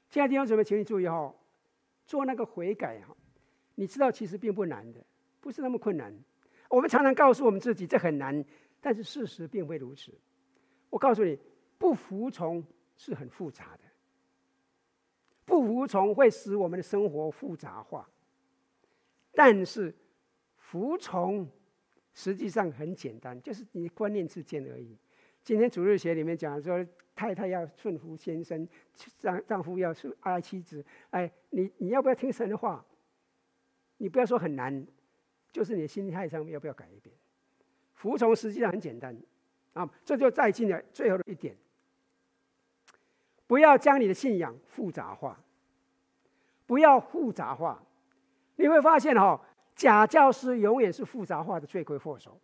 [0.10, 1.34] 现在弟兄姊妹，请你注意哈，
[2.06, 3.16] 做那个悔改哈，
[3.76, 5.02] 你知道其实并不难的，
[5.40, 6.14] 不是那么困难。
[6.70, 8.44] 我们常常告诉我们自己这很难，
[8.82, 10.14] 但是事实并非如此。
[10.90, 11.40] 我告诉你，
[11.78, 12.62] 不服从
[12.98, 13.84] 是很复杂的，
[15.46, 18.10] 不服从会使我们的生活复杂化，
[19.32, 19.96] 但是
[20.58, 21.50] 服从
[22.14, 24.98] 实际上很简单，就是你观念之间而已。
[25.44, 26.86] 今天主日学里面讲说，
[27.16, 28.68] 太太要顺服先生，
[29.18, 30.86] 丈丈夫要顺爱妻子。
[31.10, 32.86] 哎，你你要不要听神的话？
[33.98, 34.86] 你不要说很难，
[35.52, 37.16] 就是你的心态上面要不要改一变？
[37.94, 39.16] 服从实际上很简单，
[39.74, 41.56] 啊，这就再进了最后的一点。
[43.46, 45.40] 不要将你的信仰复杂化，
[46.66, 47.84] 不要复杂化，
[48.56, 49.42] 你会发现哈、哦，
[49.76, 52.40] 假教师永远是复杂化的罪魁祸首。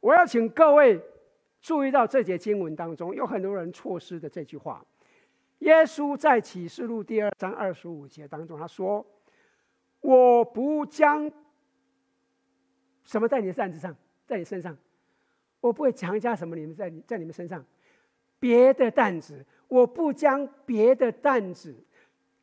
[0.00, 1.00] 我要请各位
[1.60, 4.84] 注意到这节经文当中有很多人错失的这句话。
[5.60, 9.04] 耶稣在启示录第二章二十五节当中他说
[10.00, 11.30] ：“我不将
[13.04, 13.96] 什么在你的担子上，
[14.26, 14.76] 在你身上，
[15.60, 17.64] 我不会强加什么你们在在你们身上，
[18.38, 21.74] 别的担子。”我不将别的担子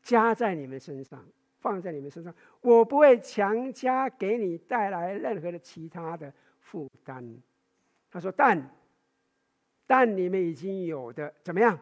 [0.02, 1.26] 加在你们身上，
[1.64, 2.36] 放在你们身上。
[2.60, 7.42] 我不会强加给你带来任何的其他的负担。
[8.12, 8.70] 他说：“但，
[9.88, 11.80] 但你们已经有的怎么样？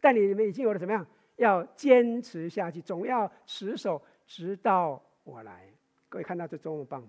[0.00, 1.04] 但你们已经有的怎么样？
[1.34, 5.68] 要坚持下去，总要持守，直到我来。”
[6.08, 7.06] 各位看到这多么棒！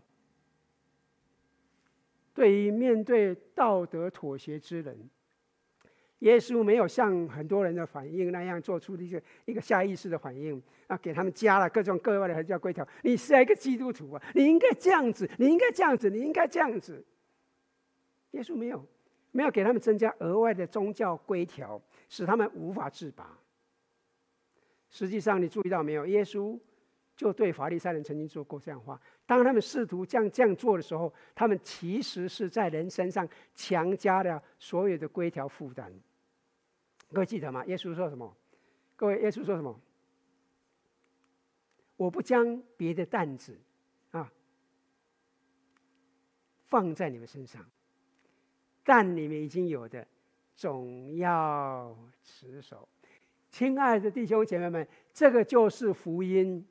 [2.33, 5.09] 对于面对道德妥协之人。
[6.19, 12.87] 耶稣没有像很多人的反应那样做出一个一个下意识的反应啊，给他们加了各种各样的教规条。
[13.03, 17.05] 你是一个基督徒啊，你应该这样子，你应该这样子，你应该这样子。
[18.31, 18.83] 耶稣没有，
[19.31, 23.37] 没有给他们增加额外的宗教规条，使他们无法自拔。
[24.89, 26.05] 实际上，你注意到没有？
[26.07, 26.59] 耶稣
[27.15, 35.91] 就对法利赛人曾经说过这样话：当他们试图这样这样做的时候，他们其实是在人身上强加了所有的规条负担。
[37.13, 37.65] 各位记得吗？
[37.65, 38.35] 耶稣说什么？
[38.95, 39.79] 各位，耶稣说什么？
[41.95, 43.57] 我不将别的担子
[44.11, 44.31] 啊
[46.65, 47.65] 放在你们身上，
[48.83, 50.05] 但你们已经有的，
[50.55, 52.87] 总要持守。
[53.49, 56.67] 亲爱的弟兄姐妹们，这个就是福音。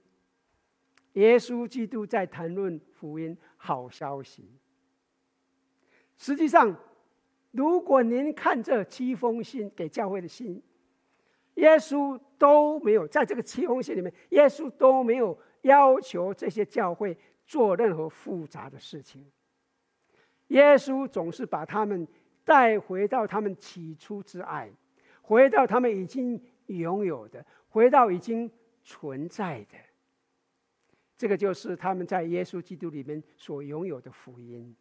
[1.14, 4.50] 耶稣基督在谈论福音好消息。
[6.18, 6.78] 实际上。
[7.56, 10.62] 如果您看这七封信给教会的信，
[11.54, 19.24] 耶稣都没有在这个七封信里面，耶稣都没有要求这些教会做任何复杂的事情。
[20.48, 22.06] 耶稣总是把他们
[22.44, 24.70] 带回到他们起初之爱，
[25.22, 28.50] 回到他们已经拥有的，回到已经
[28.84, 29.78] 存在的。
[31.16, 34.76] 这个就是他们在耶稣基督里面所拥有的福音。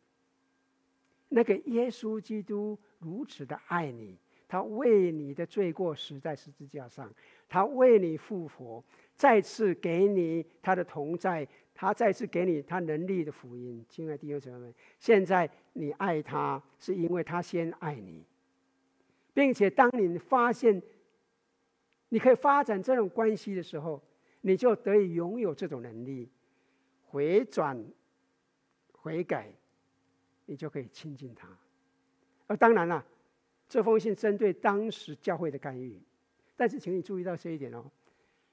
[1.36, 4.18] 那个耶稣基督如此的爱你，
[4.48, 7.14] 他为你的罪过死在十字架上，
[7.50, 8.82] 他为你复活，
[9.18, 13.86] 再次给你他的同在，他再次给你他能力的福音。
[13.90, 18.24] 亲爱的弟兄姊妹们，现在你爱他，是因为他先爱你，
[19.34, 20.82] 并且当你发现
[22.08, 24.02] 你可以发展这种关系的时候，
[24.40, 26.30] 你就得以拥有这种能力，
[27.08, 27.86] 回转、
[28.94, 29.52] 悔改。
[30.48, 31.48] 你就可以亲近他，
[32.46, 33.04] 而当然了，
[33.68, 36.00] 这封信针对当时教会的干预，
[36.56, 37.84] 但是请你注意到这一点哦，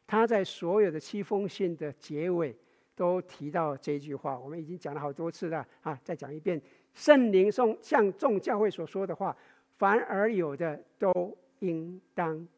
[0.06, 2.56] 他在所有的七封信的结尾
[2.94, 6.58] 都提到这句话，我们已经讲了好多次了啊，再讲一遍：
[6.94, 9.36] 圣灵送向众教会所说的话，
[9.76, 12.48] 凡而有的都应当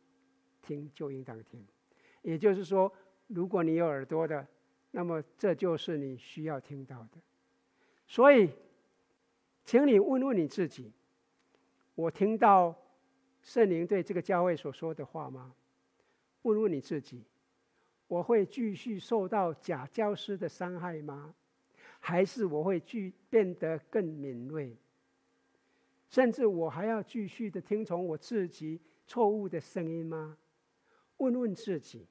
[0.63, 1.61] 听，就应当听。
[2.23, 2.93] 也就是说，
[3.27, 4.47] 如果你有耳朵的，
[4.93, 7.19] 那么这就是你需要听到的，
[8.07, 8.49] 所以。
[9.65, 10.93] 请你问问你自己：
[11.95, 12.77] 我听到
[13.43, 15.55] 圣灵对这个教会所说的话吗？
[16.43, 17.25] 问问你自己：
[18.07, 21.35] 我会继续受到假教师的伤害吗？
[21.99, 24.77] 还是我会继变得更敏锐？
[26.11, 30.37] 甚至我还要继续的听从我自己错误的声音吗？
[31.17, 32.07] 问问自己。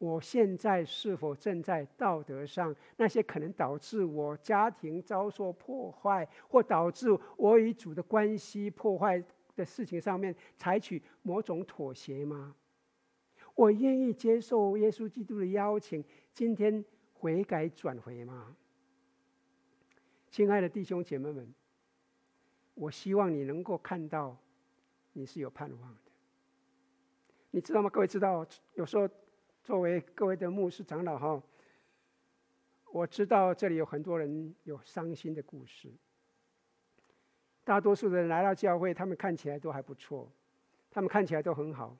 [0.00, 9.22] 我现在是否正在道德上那些可能导致我家庭遭受破坏，或导致我与主的关系破坏
[9.54, 12.56] 的事情上面采取某种妥协吗？
[13.54, 16.82] 我愿意接受耶稣基督的邀请，今天
[17.12, 18.56] 悔改转回吗？
[20.30, 21.54] 亲爱的弟兄姐妹们，
[22.72, 24.34] 我希望你能够看到
[25.12, 26.10] 你是有盼望的。
[27.50, 27.90] 你知道吗？
[27.90, 28.46] 各位知道，
[28.76, 29.06] 有时候。
[29.62, 31.42] 作为各位的牧师长老哈，
[32.92, 35.90] 我知道这里有很多人有伤心的故事。
[37.62, 40.30] 大多数的人来到教会，他们看起来都还不错，
[40.90, 41.96] 他们看起来都很好。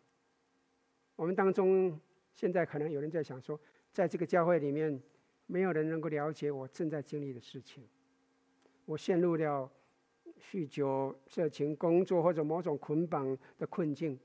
[1.14, 2.00] 我们当中
[2.32, 3.60] 现在可能有人在想说，
[3.92, 5.00] 在这个教会里面，
[5.46, 7.86] 没有人能够了解我正在经历的事情。
[8.86, 9.70] 我陷入了
[10.40, 14.18] 酗酒、色情、工作或者某种捆绑的困境，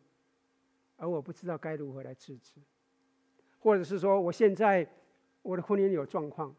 [0.96, 2.62] 而我不知道该如何来制止。
[3.66, 4.88] 或者是说，我现在
[5.42, 6.54] 我的婚姻有状况，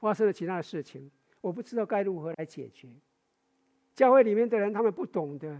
[0.00, 1.08] 发生了其他的事情，
[1.40, 2.88] 我不知道该如何来解决。
[3.94, 5.56] 教会里面的人，他们不懂的，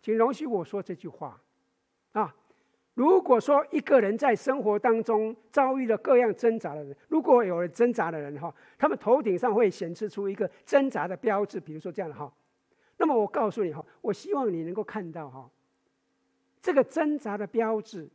[0.00, 1.38] 请容许我说这句话
[2.12, 2.34] 啊。
[2.94, 12.32] 如果说一个人在生活当中遭遇了各样挣扎的人，如果有了挣扎的人哈，他们头顶上会显示出一个挣扎的标志，比如说这样的哈。
[12.96, 15.50] 那么我告诉你哈，我希望你能够看到哈，
[16.62, 18.08] 这个挣扎的标志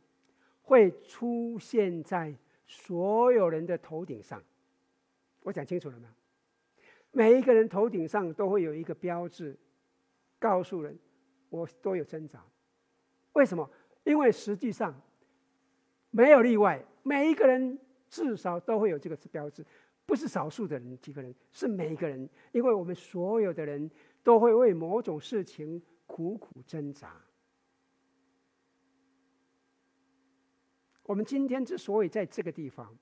[0.68, 2.34] 会出现在
[2.66, 4.42] 所有人的头顶上。
[5.42, 6.10] 我讲清楚了吗？
[7.10, 9.56] 每一个人头顶上都会有一个标志，
[10.38, 10.94] 告诉人
[11.48, 12.44] 我都有挣扎。
[13.32, 13.68] 为什么？
[14.04, 14.94] 因为实际上
[16.10, 17.78] 没有例外，每一个人
[18.10, 19.64] 至少都会有这个标志，
[20.04, 22.28] 不是少数的人几个人，是每一个人。
[22.52, 23.90] 因为我们所有的人
[24.22, 27.18] 都会为某种事情苦苦挣扎。
[31.08, 32.94] 我们今天之所以在这个地方，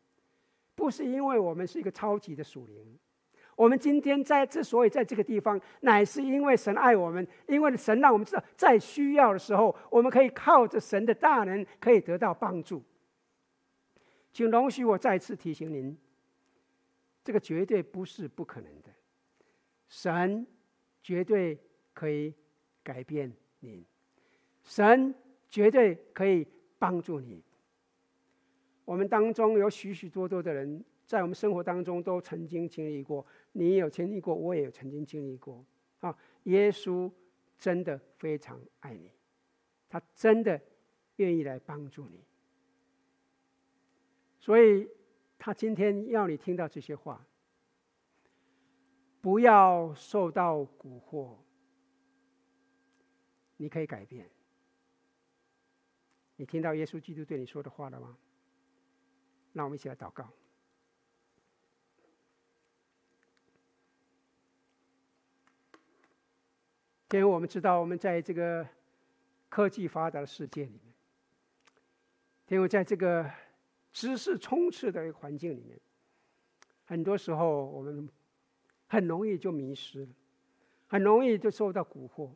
[0.77, 2.97] 不是因为我们是一个超级的属灵。
[3.57, 12.81] 我们今天在之所以在这个地方，乃是因为神爱我们，因为神让我们知道，在需要的时候，我们可以靠着神的大能，可以得到帮助。
[14.33, 15.99] 请容许我再次提醒您，
[17.25, 18.91] 这个绝对不是不可能的，
[19.89, 20.47] 神
[21.03, 21.59] 绝对
[21.93, 22.33] 可以
[22.85, 23.85] 改变您，
[24.63, 25.13] 神
[25.51, 26.47] 绝对可以
[26.79, 27.43] 帮助你。
[28.87, 33.26] 我们当中有许许多多的人，在我们生活当中都曾经经历过。
[33.53, 35.62] 你有经历过，我也有曾经经历过。
[35.99, 37.11] 啊，耶稣
[37.59, 39.11] 真的非常爱你，
[39.89, 40.61] 他真的
[41.16, 42.24] 愿意来帮助你。
[44.39, 44.89] 所以，
[45.37, 47.26] 他今天要你听到这些话，
[49.20, 51.34] 不要受到蛊惑。
[53.57, 54.30] 你可以改变。
[56.37, 58.16] 你听到耶稣基督对你说的话了吗？
[59.57, 60.31] 那我们一起来祷告。
[67.13, 68.69] 因为我们知道，我们在这个
[69.49, 70.95] 科技发达的世界里面，
[72.49, 73.31] 因为在这个
[73.95, 75.81] 知识充斥的一个环境里面，
[76.85, 78.07] 很多时候我们
[78.89, 80.13] 很容易就迷失了，
[80.87, 82.31] 很容易就受到蛊惑。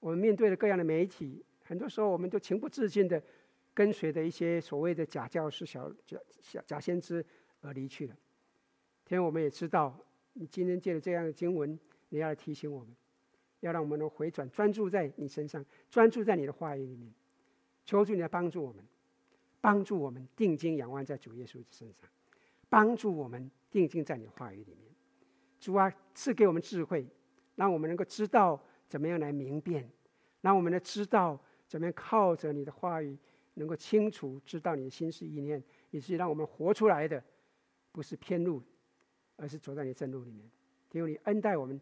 [0.00, 3.22] 我们面对着各样的媒体，很多时候我们都情不自禁的
[3.74, 5.92] 跟随着一些所谓的假教师、小
[6.40, 7.24] 假假先知
[7.60, 8.16] 而离去了。
[9.08, 9.98] 因为我们也知道，
[10.32, 12.94] 你今天借着这样的经文，你要来提醒我们。
[13.60, 17.10] 要让我们能回转，专注在你身上，专注在你的话语里面。
[17.86, 18.84] 求助你来帮助我们，
[19.58, 22.06] 帮助我们定睛仰望在主耶稣的身上，
[22.68, 24.92] 帮助我们定睛在你的话语里面。
[25.58, 27.06] 主啊，赐给我们智慧，
[27.54, 29.90] 让我们能够知道怎么样来明辨，
[30.42, 33.16] 让我们能知道怎么样靠着你的话语，
[33.54, 37.22] 能够清楚知道你的心思意念，以至于让我们活出来的
[37.90, 38.62] 不是偏路，
[39.36, 40.48] 而是走在你正路里面。
[40.92, 41.80] 因为你恩待我们。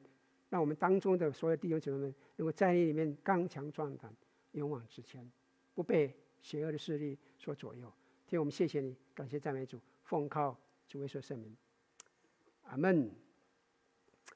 [0.53, 4.15] 让我们当中的所有弟兄姐妹们，能够在你里面刚强壮胆，
[4.51, 5.27] 勇往直前，
[5.73, 7.91] 不被邪恶的势力所左右。
[8.27, 10.55] 天，我们谢谢你，感谢赞美主，奉靠
[10.87, 11.57] 主耶稣圣名，
[12.65, 13.22] 阿门。